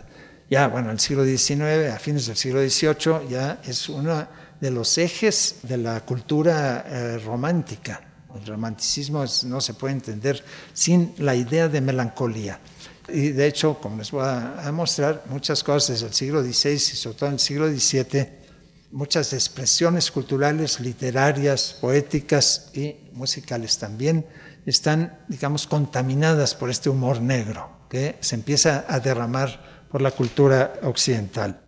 Ya, 0.49 0.69
bueno, 0.69 0.91
el 0.91 1.01
siglo 1.01 1.25
XIX, 1.25 1.93
a 1.93 1.99
fines 1.99 2.27
del 2.27 2.37
siglo 2.37 2.61
XVIII, 2.61 3.29
ya 3.29 3.61
es 3.65 3.89
uno 3.89 4.27
de 4.61 4.71
los 4.71 4.97
ejes 4.99 5.57
de 5.63 5.77
la 5.77 6.01
cultura 6.03 6.85
eh, 6.87 7.19
romántica. 7.19 8.01
El 8.35 8.47
romanticismo 8.47 9.25
no 9.45 9.61
se 9.61 9.75
puede 9.75 9.95
entender 9.95 10.45
sin 10.73 11.15
la 11.19 11.35
idea 11.35 11.69
de 11.69 11.81
melancolía. 11.81 12.61
Y 13.09 13.31
de 13.31 13.47
hecho, 13.47 13.79
como 13.81 13.99
les 13.99 14.11
voy 14.11 14.25
a, 14.25 14.71
mostrar, 14.73 15.25
muchas 15.29 15.63
cosas 15.63 15.91
desde 15.91 16.07
el 16.07 16.15
siglo 16.15 16.43
XVI 16.43 16.73
y 16.73 16.79
sobre 16.79 17.17
todo 17.17 17.29
en 17.29 17.35
el 17.35 17.41
siglo 17.41 17.69
XVII, 17.69 18.29
muchas 18.93 19.33
expresiones 19.33 20.11
culturales, 20.11 20.81
literarias, 20.81 21.77
poéticas 21.81 22.71
y 22.75 22.97
musicales 23.13 23.79
también, 23.79 24.27
están, 24.67 25.25
digamos, 25.29 25.67
contaminadas 25.67 26.55
por 26.55 26.69
este 26.69 26.91
humor 26.91 27.21
negro 27.21 27.87
que 27.89 28.17
se 28.21 28.35
empieza 28.35 28.85
a 28.89 29.01
derramar 29.01 29.87
por 29.91 30.03
la 30.03 30.11
cultura 30.11 30.75
occidental. 30.83 31.63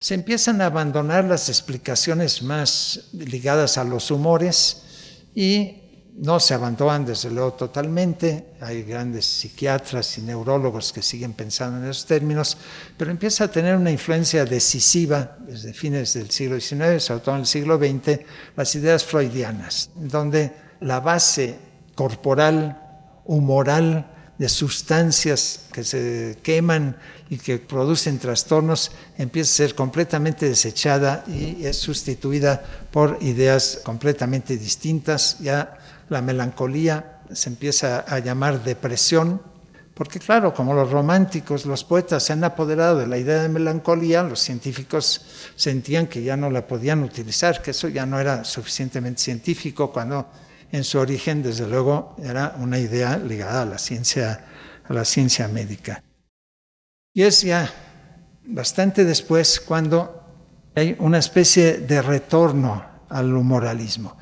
Se 0.00 0.14
empiezan 0.14 0.62
a 0.62 0.66
abandonar 0.66 1.24
las 1.24 1.48
explicaciones 1.48 2.42
más 2.42 3.10
ligadas 3.12 3.76
a 3.76 3.84
los 3.84 4.10
humores 4.10 5.26
y 5.34 5.80
no 6.14 6.40
se 6.40 6.54
abandonan 6.54 7.04
desde 7.04 7.30
luego 7.30 7.54
totalmente, 7.54 8.54
hay 8.60 8.82
grandes 8.82 9.26
psiquiatras 9.26 10.18
y 10.18 10.22
neurólogos 10.22 10.92
que 10.92 11.02
siguen 11.02 11.32
pensando 11.32 11.78
en 11.78 11.90
esos 11.90 12.06
términos, 12.06 12.56
pero 12.96 13.10
empieza 13.10 13.44
a 13.44 13.50
tener 13.50 13.76
una 13.76 13.90
influencia 13.90 14.44
decisiva 14.44 15.36
desde 15.40 15.72
fines 15.72 16.14
del 16.14 16.30
siglo 16.30 16.60
XIX, 16.60 17.02
sobre 17.02 17.20
todo 17.20 17.34
en 17.36 17.40
el 17.42 17.46
siglo 17.46 17.78
XX, 17.78 18.20
las 18.56 18.74
ideas 18.74 19.04
freudianas, 19.04 19.90
donde 19.94 20.52
la 20.80 21.00
base 21.00 21.69
corporal, 22.00 22.80
humoral, 23.26 24.06
de 24.38 24.48
sustancias 24.48 25.66
que 25.70 25.84
se 25.84 26.38
queman 26.42 26.96
y 27.28 27.36
que 27.36 27.58
producen 27.58 28.18
trastornos 28.18 28.92
empieza 29.18 29.50
a 29.50 29.66
ser 29.68 29.74
completamente 29.74 30.48
desechada 30.48 31.22
y 31.28 31.66
es 31.66 31.76
sustituida 31.76 32.64
por 32.90 33.18
ideas 33.20 33.82
completamente 33.84 34.56
distintas. 34.56 35.40
Ya 35.40 35.76
la 36.08 36.22
melancolía 36.22 37.20
se 37.34 37.50
empieza 37.50 37.98
a 38.08 38.18
llamar 38.20 38.64
depresión, 38.64 39.42
porque 39.92 40.20
claro, 40.20 40.54
como 40.54 40.72
los 40.72 40.90
románticos, 40.90 41.66
los 41.66 41.84
poetas 41.84 42.22
se 42.22 42.32
han 42.32 42.42
apoderado 42.44 42.96
de 42.96 43.08
la 43.08 43.18
idea 43.18 43.42
de 43.42 43.50
melancolía, 43.50 44.22
los 44.22 44.40
científicos 44.40 45.20
sentían 45.54 46.06
que 46.06 46.22
ya 46.22 46.38
no 46.38 46.48
la 46.48 46.66
podían 46.66 47.02
utilizar, 47.02 47.60
que 47.60 47.72
eso 47.72 47.88
ya 47.88 48.06
no 48.06 48.18
era 48.18 48.42
suficientemente 48.44 49.20
científico 49.20 49.92
cuando 49.92 50.26
en 50.72 50.84
su 50.84 50.98
origen, 50.98 51.42
desde 51.42 51.66
luego, 51.66 52.16
era 52.22 52.54
una 52.58 52.78
idea 52.78 53.18
ligada 53.18 53.62
a 53.62 53.66
la 53.66 53.78
ciencia, 53.78 54.44
a 54.88 54.92
la 54.92 55.04
ciencia 55.04 55.48
médica. 55.48 56.02
Y 57.12 57.22
es 57.22 57.42
ya 57.42 57.70
bastante 58.44 59.04
después 59.04 59.60
cuando 59.60 60.20
hay 60.74 60.96
una 60.98 61.18
especie 61.18 61.78
de 61.78 62.02
retorno 62.02 62.84
al 63.08 63.34
humoralismo. 63.34 64.16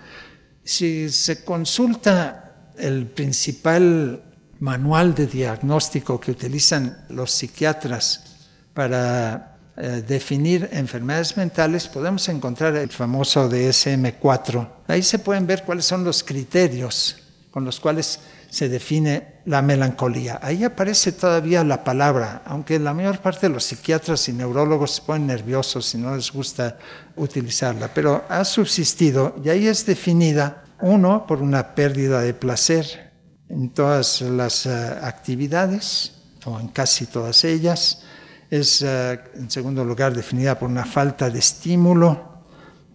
Si 0.65 1.11
se 1.11 1.45
consulta 1.45 2.73
el 2.79 3.07
principal 3.07 4.23
manual 4.61 5.15
de 5.15 5.27
diagnóstico 5.27 6.19
que 6.19 6.31
utilizan 6.31 7.05
los 7.11 7.31
psiquiatras 7.31 8.49
para 8.75 9.58
eh, 9.81 10.03
definir 10.07 10.69
enfermedades 10.73 11.37
mentales, 11.37 11.87
podemos 11.87 12.29
encontrar 12.29 12.75
el 12.75 12.91
famoso 12.91 13.49
DSM-4. 13.49 14.69
Ahí 14.89 15.05
se 15.05 15.21
pueden 15.21 15.47
ver 15.47 15.63
cuáles 15.63 15.85
son 15.85 16.03
los 16.03 16.25
criterios 16.25 17.17
con 17.53 17.65
los 17.65 17.79
cuales 17.79 18.19
se 18.51 18.69
define 18.69 19.41
la 19.45 19.63
melancolía. 19.63 20.41
Ahí 20.43 20.65
aparece 20.65 21.13
todavía 21.13 21.63
la 21.63 21.85
palabra, 21.85 22.43
aunque 22.45 22.79
la 22.79 22.93
mayor 22.93 23.21
parte 23.21 23.47
de 23.47 23.55
los 23.55 23.65
psiquiatras 23.65 24.29
y 24.29 24.33
neurólogos 24.33 24.97
se 24.97 25.03
ponen 25.03 25.29
nerviosos 25.29 25.95
y 25.95 25.99
no 25.99 26.17
les 26.17 26.33
gusta 26.33 26.79
utilizarla, 27.17 27.89
pero 27.95 28.25
ha 28.29 28.45
subsistido 28.45 29.37
y 29.45 29.49
ahí 29.49 29.69
es 29.69 29.87
definida, 29.87 30.65
uno, 30.81 31.27
por 31.27 31.41
una 31.41 31.75
pérdida 31.75 32.21
de 32.21 32.35
placer 32.35 33.13
en 33.49 33.71
todas 33.71 34.23
las 34.23 34.67
eh, 34.67 34.71
actividades, 35.03 36.13
o 36.45 36.59
en 36.59 36.69
casi 36.69 37.07
todas 37.07 37.45
ellas, 37.45 38.03
es, 38.51 38.83
eh, 38.83 39.21
en 39.35 39.51
segundo 39.51 39.85
lugar, 39.85 40.15
definida 40.15 40.59
por 40.59 40.69
una 40.69 40.85
falta 40.85 41.31
de 41.31 41.39
estímulo 41.39 42.45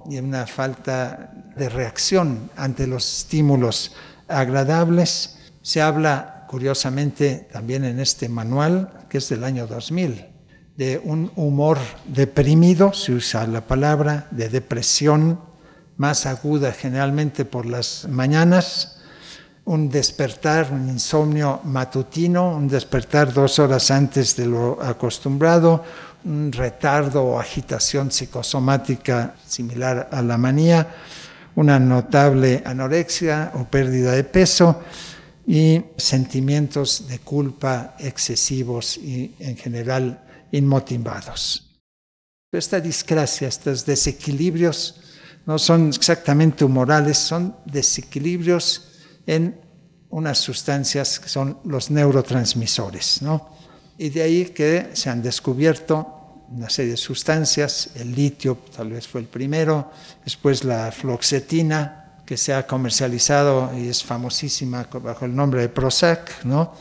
y 0.09 0.17
una 0.17 0.47
falta 0.47 1.31
de 1.55 1.69
reacción 1.69 2.49
ante 2.55 2.87
los 2.87 3.19
estímulos 3.19 3.95
agradables. 4.27 5.37
Se 5.61 5.81
habla, 5.81 6.45
curiosamente, 6.49 7.47
también 7.51 7.85
en 7.85 7.99
este 7.99 8.29
manual, 8.29 9.05
que 9.09 9.19
es 9.19 9.29
del 9.29 9.43
año 9.43 9.67
2000, 9.67 10.25
de 10.75 10.99
un 11.03 11.31
humor 11.35 11.77
deprimido, 12.05 12.93
se 12.93 13.13
usa 13.13 13.45
la 13.45 13.61
palabra, 13.61 14.27
de 14.31 14.49
depresión 14.49 15.39
más 15.97 16.25
aguda 16.25 16.71
generalmente 16.71 17.45
por 17.45 17.67
las 17.67 18.07
mañanas, 18.09 18.92
un 19.65 19.89
despertar, 19.89 20.71
un 20.71 20.89
insomnio 20.89 21.61
matutino, 21.63 22.55
un 22.55 22.67
despertar 22.67 23.31
dos 23.31 23.59
horas 23.59 23.91
antes 23.91 24.35
de 24.35 24.45
lo 24.45 24.81
acostumbrado, 24.81 25.83
un 26.25 26.51
retardo 26.51 27.23
o 27.23 27.39
agitación 27.39 28.11
psicosomática 28.11 29.35
similar 29.45 30.09
a 30.11 30.21
la 30.21 30.37
manía, 30.37 30.87
una 31.55 31.79
notable 31.79 32.61
anorexia 32.65 33.51
o 33.55 33.65
pérdida 33.65 34.11
de 34.11 34.23
peso 34.23 34.81
y 35.47 35.81
sentimientos 35.97 37.07
de 37.07 37.19
culpa 37.19 37.95
excesivos 37.99 38.97
y 38.97 39.35
en 39.39 39.55
general 39.55 40.23
inmotivados. 40.51 41.69
Esta 42.51 42.79
discrasia, 42.79 43.47
estos 43.47 43.85
desequilibrios, 43.85 44.99
no 45.45 45.59
son 45.59 45.89
exactamente 45.89 46.63
humorales, 46.63 47.17
son 47.17 47.55
desequilibrios 47.65 48.92
en 49.25 49.59
unas 50.09 50.37
sustancias 50.37 51.19
que 51.19 51.29
son 51.29 51.59
los 51.65 51.89
neurotransmisores. 51.89 53.21
¿no? 53.21 53.49
Y 53.97 54.09
de 54.09 54.21
ahí 54.21 54.45
que 54.45 54.91
se 54.93 55.09
han 55.09 55.21
descubierto 55.21 56.19
una 56.49 56.69
serie 56.69 56.91
de 56.91 56.97
sustancias, 56.97 57.89
el 57.95 58.13
litio 58.13 58.59
tal 58.75 58.91
vez 58.91 59.07
fue 59.07 59.21
el 59.21 59.27
primero, 59.27 59.89
después 60.23 60.63
la 60.63 60.91
floxetina, 60.91 61.99
que 62.25 62.37
se 62.37 62.53
ha 62.53 62.65
comercializado 62.65 63.71
y 63.77 63.89
es 63.89 64.03
famosísima 64.03 64.87
bajo 65.01 65.25
el 65.25 65.35
nombre 65.35 65.61
de 65.61 65.69
Prozac, 65.69 66.45
¿no? 66.45 66.73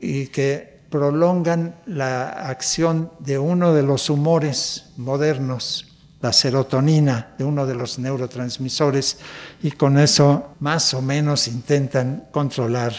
y 0.00 0.26
que 0.26 0.80
prolongan 0.90 1.76
la 1.86 2.28
acción 2.28 3.10
de 3.20 3.38
uno 3.38 3.72
de 3.72 3.82
los 3.82 4.10
humores 4.10 4.90
modernos 4.96 5.93
la 6.24 6.32
serotonina 6.32 7.34
de 7.36 7.44
uno 7.44 7.66
de 7.66 7.74
los 7.74 7.98
neurotransmisores 7.98 9.18
y 9.62 9.72
con 9.72 9.98
eso 9.98 10.54
más 10.60 10.94
o 10.94 11.02
menos 11.02 11.48
intentan 11.48 12.28
controlar 12.32 12.94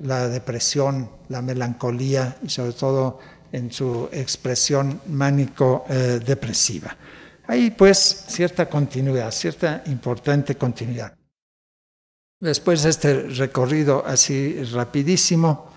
la 0.00 0.26
depresión, 0.26 1.08
la 1.28 1.40
melancolía 1.40 2.36
y 2.42 2.48
sobre 2.48 2.72
todo 2.72 3.20
en 3.52 3.70
su 3.70 4.08
expresión 4.10 5.00
mánico-depresiva. 5.06 6.96
Hay 7.46 7.70
pues 7.70 8.24
cierta 8.26 8.68
continuidad, 8.68 9.30
cierta 9.30 9.84
importante 9.86 10.56
continuidad. 10.56 11.14
Después 12.40 12.82
de 12.82 12.90
este 12.90 13.22
recorrido 13.28 14.04
así 14.04 14.64
rapidísimo, 14.64 15.70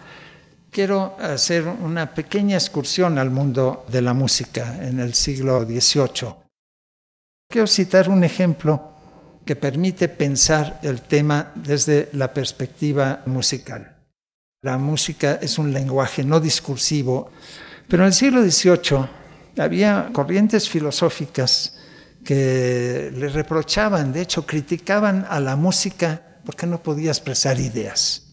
quiero 0.71 1.15
hacer 1.19 1.67
una 1.67 2.11
pequeña 2.11 2.55
excursión 2.57 3.19
al 3.19 3.29
mundo 3.29 3.85
de 3.87 4.01
la 4.01 4.15
música 4.15 4.83
en 4.83 4.99
el 4.99 5.13
siglo 5.13 5.63
XVIII. 5.63 6.46
Quiero 7.49 7.67
citar 7.67 8.09
un 8.09 8.25
ejemplo 8.25 8.91
que 9.45 9.55
permite 9.55 10.09
pensar 10.09 10.79
el 10.83 11.01
tema 11.01 11.53
desde 11.55 12.09
la 12.11 12.33
perspectiva 12.33 13.23
musical. 13.25 13.95
La 14.61 14.77
música 14.77 15.39
es 15.41 15.57
un 15.57 15.71
lenguaje 15.71 16.25
no 16.25 16.41
discursivo, 16.41 17.31
pero 17.87 18.03
en 18.03 18.07
el 18.07 18.13
siglo 18.13 18.41
XVIII 18.43 19.07
había 19.59 20.09
corrientes 20.11 20.67
filosóficas 20.67 21.77
que 22.25 23.11
le 23.15 23.29
reprochaban, 23.29 24.11
de 24.11 24.21
hecho 24.21 24.45
criticaban 24.45 25.25
a 25.29 25.39
la 25.39 25.55
música 25.55 26.41
porque 26.43 26.67
no 26.67 26.83
podía 26.83 27.11
expresar 27.11 27.59
ideas 27.59 28.23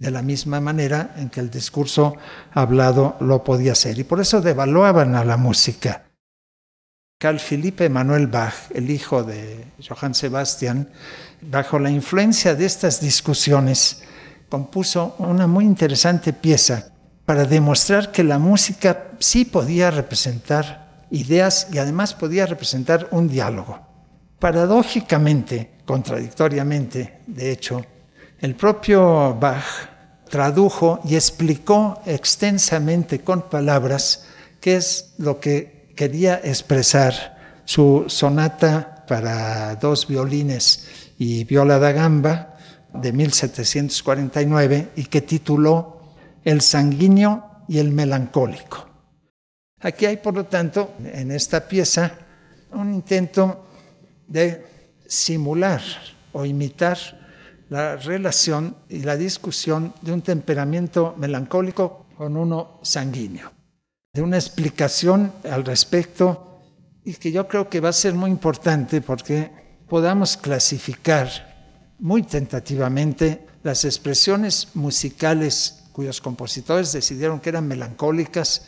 de 0.00 0.10
la 0.10 0.22
misma 0.22 0.60
manera 0.60 1.14
en 1.16 1.30
que 1.30 1.38
el 1.38 1.50
discurso 1.50 2.16
hablado 2.52 3.16
lo 3.20 3.44
podía 3.44 3.72
hacer. 3.72 4.00
Y 4.00 4.04
por 4.04 4.20
eso 4.20 4.40
devaluaban 4.40 5.14
a 5.14 5.24
la 5.24 5.36
música. 5.36 6.04
Carl 7.18 7.38
Philippe 7.38 7.86
Emanuel 7.86 8.26
Bach, 8.26 8.54
el 8.74 8.90
hijo 8.90 9.22
de 9.22 9.64
Johann 9.86 10.14
Sebastian, 10.14 10.88
bajo 11.40 11.78
la 11.78 11.90
influencia 11.90 12.54
de 12.54 12.66
estas 12.66 13.00
discusiones, 13.00 14.02
compuso 14.48 15.14
una 15.18 15.46
muy 15.46 15.64
interesante 15.64 16.32
pieza 16.32 16.92
para 17.24 17.44
demostrar 17.44 18.12
que 18.12 18.22
la 18.22 18.38
música 18.38 19.08
sí 19.18 19.44
podía 19.44 19.90
representar 19.90 21.06
ideas 21.10 21.68
y 21.72 21.78
además 21.78 22.12
podía 22.14 22.46
representar 22.46 23.08
un 23.10 23.28
diálogo. 23.28 23.80
Paradójicamente, 24.38 25.78
contradictoriamente, 25.86 27.20
de 27.26 27.50
hecho, 27.50 27.84
el 28.40 28.54
propio 28.54 29.34
Bach 29.34 29.64
tradujo 30.28 31.00
y 31.04 31.14
explicó 31.14 32.00
extensamente 32.04 33.20
con 33.20 33.42
palabras 33.48 34.26
qué 34.60 34.76
es 34.76 35.14
lo 35.18 35.40
que 35.40 35.73
quería 35.94 36.40
expresar 36.42 37.62
su 37.64 38.04
sonata 38.08 39.04
para 39.06 39.76
dos 39.76 40.06
violines 40.06 41.12
y 41.18 41.44
viola 41.44 41.78
da 41.78 41.92
gamba 41.92 42.56
de 42.92 43.12
1749 43.12 44.90
y 44.96 45.04
que 45.04 45.20
tituló 45.20 46.00
El 46.44 46.60
sanguíneo 46.60 47.64
y 47.68 47.78
el 47.78 47.90
melancólico. 47.90 48.88
Aquí 49.80 50.06
hay, 50.06 50.16
por 50.18 50.34
lo 50.34 50.46
tanto, 50.46 50.94
en 51.04 51.30
esta 51.30 51.68
pieza 51.68 52.12
un 52.72 52.94
intento 52.94 53.66
de 54.26 54.64
simular 55.06 55.82
o 56.32 56.44
imitar 56.44 56.98
la 57.68 57.96
relación 57.96 58.76
y 58.88 59.00
la 59.02 59.16
discusión 59.16 59.94
de 60.02 60.12
un 60.12 60.22
temperamento 60.22 61.14
melancólico 61.18 62.06
con 62.16 62.36
uno 62.36 62.80
sanguíneo, 62.82 63.52
de 64.14 64.22
una 64.22 64.36
explicación 64.36 65.32
al 65.50 65.64
respecto 65.64 66.62
y 67.04 67.14
que 67.14 67.32
yo 67.32 67.48
creo 67.48 67.68
que 67.68 67.80
va 67.80 67.88
a 67.88 67.92
ser 67.92 68.14
muy 68.14 68.30
importante 68.30 69.00
porque 69.00 69.50
podamos 69.88 70.36
clasificar 70.36 71.28
muy 71.98 72.22
tentativamente 72.22 73.44
las 73.64 73.84
expresiones 73.84 74.68
musicales 74.74 75.84
cuyos 75.92 76.20
compositores 76.20 76.92
decidieron 76.92 77.40
que 77.40 77.50
eran 77.50 77.66
melancólicas, 77.66 78.66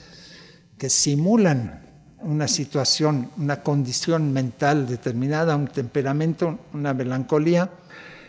que 0.78 0.90
simulan 0.90 1.86
una 2.20 2.48
situación, 2.48 3.30
una 3.36 3.62
condición 3.62 4.32
mental 4.32 4.86
determinada, 4.86 5.54
un 5.54 5.68
temperamento, 5.68 6.58
una 6.72 6.92
melancolía, 6.92 7.70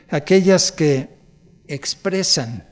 aquellas 0.09 0.71
que 0.71 1.17
expresan 1.67 2.66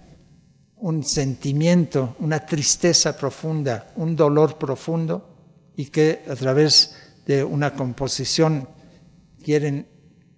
un 0.78 1.04
sentimiento, 1.04 2.16
una 2.20 2.46
tristeza 2.46 3.18
profunda, 3.18 3.92
un 3.96 4.16
dolor 4.16 4.58
profundo 4.58 5.36
y 5.76 5.86
que 5.86 6.24
a 6.30 6.36
través 6.36 6.96
de 7.26 7.44
una 7.44 7.74
composición 7.74 8.68
quieren 9.44 9.88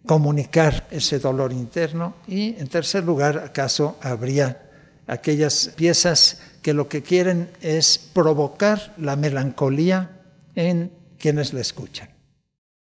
comunicar 0.06 0.88
ese 0.90 1.20
dolor 1.20 1.52
interno 1.52 2.16
y 2.28 2.56
en 2.58 2.68
tercer 2.68 3.04
lugar, 3.04 3.38
acaso 3.40 3.98
habría 4.02 4.70
aquellas 5.06 5.74
piezas 5.76 6.42
que 6.62 6.74
lo 6.74 6.88
que 6.88 7.02
quieren 7.02 7.50
es 7.62 7.98
provocar 7.98 8.94
la 8.98 9.16
melancolía 9.16 10.22
en 10.56 10.92
quienes 11.18 11.54
la 11.54 11.62
escuchan. 11.62 12.10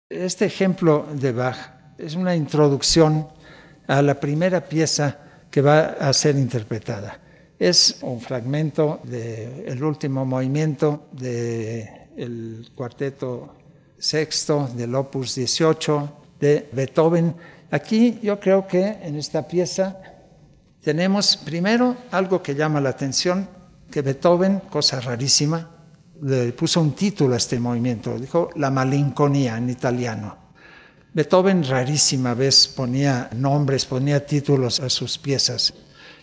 Este 0.10 0.46
ejemplo 0.46 1.08
de 1.14 1.32
Bach 1.32 1.58
es 1.98 2.16
una 2.16 2.36
introducción 2.36 3.28
a 3.88 4.02
la 4.02 4.20
primera 4.20 4.68
pieza 4.68 5.18
que 5.50 5.62
va 5.62 5.98
a 6.00 6.12
ser 6.14 6.36
interpretada. 6.36 7.20
Es 7.60 7.98
un 8.02 8.22
fragmento 8.22 9.00
del 9.04 9.84
último 9.84 10.26
movimiento 10.26 11.08
del 11.12 12.70
cuarteto 12.76 13.56
sexto 13.98 14.70
del 14.76 14.94
opus 14.94 15.34
18 15.36 16.14
de 16.40 16.70
Beethoven. 16.72 17.36
Aquí 17.72 18.20
yo 18.22 18.40
creo 18.40 18.68
que 18.68 18.86
en 19.02 19.16
esta 19.16 19.48
pieza 19.48 20.00
tenemos 20.84 21.36
primero 21.36 21.98
algo 22.12 22.44
que 22.44 22.54
llama 22.54 22.80
la 22.80 22.90
atención, 22.90 23.50
que 23.90 24.04
Beethoven, 24.04 24.60
cosa 24.70 25.02
rarísima, 25.02 25.72
le 26.22 26.52
puso 26.54 26.80
un 26.80 26.94
título 26.94 27.34
a 27.34 27.38
este 27.38 27.60
movimiento, 27.60 28.20
dijo 28.20 28.52
La 28.56 28.70
malinconía 28.70 29.58
en 29.58 29.72
italiano. 29.72 30.38
Beethoven 31.12 31.64
rarísima 31.64 32.36
vez 32.36 32.68
ponía 32.68 33.32
nombres, 33.36 33.86
ponía 33.86 34.24
títulos 34.24 34.80
a 34.80 34.90
sus 34.90 35.18
piezas. 35.18 35.74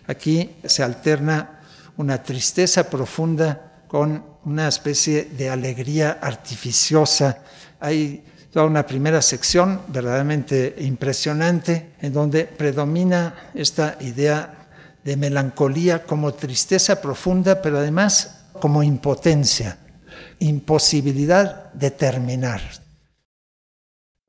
Aquí 0.07 0.57
se 0.65 0.83
alterna 0.83 1.61
una 1.97 2.23
tristeza 2.23 2.89
profunda 2.91 3.85
con 3.89 4.25
una 4.45 4.69
especie 4.69 5.25
de 5.25 5.49
alegría 5.49 6.19
artificiosa. 6.21 7.39
Hay 7.81 8.25
toda 8.53 8.67
una 8.67 8.87
primera 8.87 9.23
sección 9.23 9.81
verdaderamente 9.89 10.75
impresionante 10.79 11.95
en 12.01 12.13
donde 12.13 12.45
predomina 12.45 13.51
esta 13.55 13.97
idea 14.01 14.69
de 15.03 15.17
melancolía 15.17 16.05
como 16.05 16.35
tristeza 16.35 17.01
profunda, 17.01 17.61
pero 17.61 17.79
además 17.79 18.45
como 18.61 18.83
impotencia, 18.83 19.79
imposibilidad 20.39 21.73
de 21.73 21.91
terminar. 21.91 22.84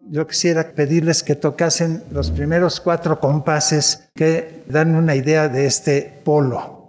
Yo 0.08 0.28
quisiera 0.28 0.72
pedirles 0.72 1.24
que 1.24 1.36
tocasen 1.36 2.04
los 2.12 2.30
primeros 2.30 2.80
cuatro 2.80 3.20
compases 3.20 4.08
que 4.14 4.64
dan 4.68 4.96
una 4.96 5.16
idea 5.16 5.50
de 5.50 5.66
este 5.66 6.22
polo. 6.24 6.85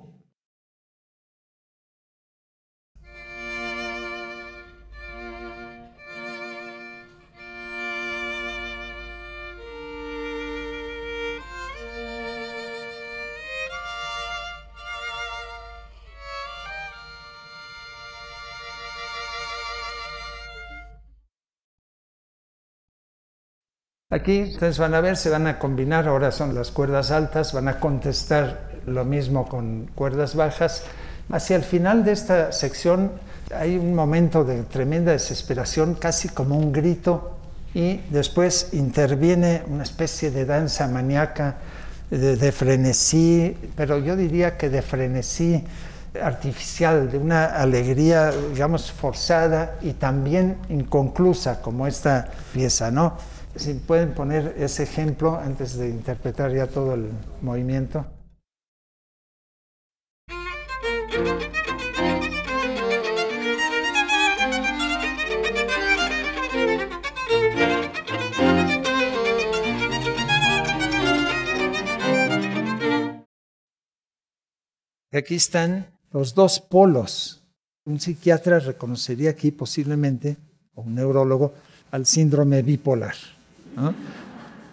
Aquí 24.16 24.44
ustedes 24.44 24.78
van 24.78 24.94
a 24.94 25.02
ver, 25.02 25.18
se 25.18 25.28
van 25.28 25.46
a 25.46 25.58
combinar, 25.58 26.08
ahora 26.08 26.32
son 26.32 26.54
las 26.54 26.70
cuerdas 26.70 27.10
altas, 27.10 27.52
van 27.52 27.68
a 27.68 27.78
contestar 27.78 28.70
lo 28.86 29.04
mismo 29.04 29.46
con 29.46 29.90
cuerdas 29.94 30.34
bajas. 30.34 30.84
Hacia 31.30 31.56
el 31.56 31.62
final 31.62 32.02
de 32.02 32.12
esta 32.12 32.50
sección 32.50 33.10
hay 33.54 33.76
un 33.76 33.94
momento 33.94 34.42
de 34.42 34.62
tremenda 34.62 35.12
desesperación, 35.12 35.96
casi 35.96 36.30
como 36.30 36.56
un 36.56 36.72
grito, 36.72 37.36
y 37.74 37.98
después 38.08 38.70
interviene 38.72 39.62
una 39.66 39.82
especie 39.82 40.30
de 40.30 40.46
danza 40.46 40.88
maníaca, 40.88 41.56
de, 42.08 42.36
de 42.36 42.52
frenesí, 42.52 43.54
pero 43.76 43.98
yo 43.98 44.16
diría 44.16 44.56
que 44.56 44.70
de 44.70 44.80
frenesí 44.80 45.62
artificial, 46.22 47.10
de 47.12 47.18
una 47.18 47.44
alegría, 47.44 48.30
digamos, 48.30 48.90
forzada 48.90 49.74
y 49.82 49.92
también 49.92 50.56
inconclusa, 50.70 51.60
como 51.60 51.86
esta 51.86 52.28
pieza, 52.54 52.90
¿no? 52.90 53.35
Si 53.56 53.74
pueden 53.74 54.14
poner 54.14 54.54
ese 54.58 54.82
ejemplo 54.82 55.36
antes 55.36 55.76
de 55.76 55.88
interpretar 55.88 56.54
ya 56.54 56.66
todo 56.66 56.94
el 56.94 57.10
movimiento. 57.42 58.06
Aquí 75.12 75.36
están 75.36 75.86
los 76.12 76.34
dos 76.34 76.60
polos. 76.60 77.42
Un 77.86 78.00
psiquiatra 78.00 78.58
reconocería 78.58 79.30
aquí 79.30 79.50
posiblemente, 79.50 80.36
o 80.74 80.82
un 80.82 80.94
neurólogo, 80.94 81.54
al 81.90 82.04
síndrome 82.04 82.60
bipolar. 82.62 83.14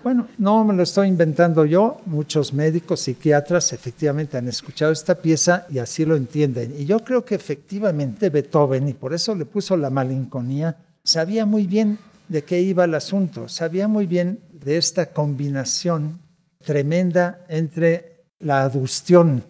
Bueno, 0.04 0.28
no 0.38 0.66
me 0.66 0.74
lo 0.74 0.84
estoy 0.84 1.08
inventando 1.08 1.66
yo, 1.66 2.02
muchos 2.06 2.54
médicos, 2.54 3.00
psiquiatras 3.00 3.72
efectivamente 3.72 4.38
han 4.38 4.50
escuchado 4.50 4.92
esta 4.92 5.16
pieza 5.16 5.66
y 5.70 5.80
así 5.80 6.04
lo 6.06 6.18
entienden. 6.18 6.74
Y 6.78 6.86
yo 6.86 7.00
creo 7.00 7.24
que 7.24 7.36
efectivamente 7.36 8.30
Beethoven, 8.30 8.90
y 8.90 8.94
por 8.94 9.14
eso 9.14 9.34
le 9.34 9.46
puso 9.46 9.78
la 9.78 9.90
malinconía, 9.90 10.76
sabía 11.04 11.46
muy 11.46 11.68
bien 11.68 12.00
de 12.28 12.44
qué 12.44 12.60
iba 12.62 12.84
el 12.84 12.96
asunto, 12.96 13.48
sabía 13.48 13.88
muy 13.88 14.06
bien 14.06 14.40
de 14.52 14.78
esta 14.78 15.08
combinación 15.08 16.20
tremenda 16.64 17.46
entre 17.48 18.26
la 18.40 18.64
adustión 18.64 19.44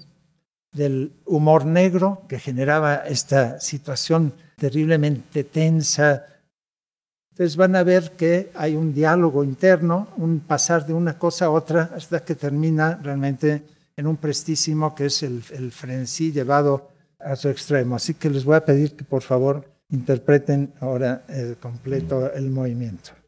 del 0.72 1.14
humor 1.26 1.66
negro 1.66 2.24
que 2.28 2.40
generaba 2.40 2.96
esta 2.96 3.60
situación 3.60 4.34
terriblemente 4.58 5.44
tensa. 5.44 6.26
Entonces 7.34 7.56
van 7.56 7.76
a 7.76 7.82
ver 7.82 8.12
que 8.12 8.52
hay 8.54 8.76
un 8.76 8.94
diálogo 8.94 9.44
interno, 9.44 10.08
un 10.18 10.40
pasar 10.40 10.86
de 10.86 10.94
una 10.94 11.18
cosa 11.18 11.46
a 11.46 11.50
otra 11.50 11.90
hasta 11.96 12.24
que 12.24 12.36
termina 12.36 13.00
realmente 13.02 13.64
en 13.98 14.06
un 14.06 14.18
prestísimo 14.18 14.94
que 14.94 15.08
es 15.08 15.24
el, 15.24 15.44
el 15.52 15.72
frenesí 15.72 16.32
llevado 16.32 16.92
a 17.20 17.36
su 17.36 17.50
extremo. 17.50 17.96
Así 17.96 18.14
que 18.14 18.30
les 18.30 18.46
voy 18.46 18.56
a 18.56 18.64
pedir 18.64 18.96
que 18.96 19.04
por 19.04 19.24
favor 19.24 19.66
interpreten 19.90 20.74
ahora 20.80 21.24
el 21.28 21.58
completo 21.58 22.32
el 22.32 22.52
movimiento. 22.52 23.23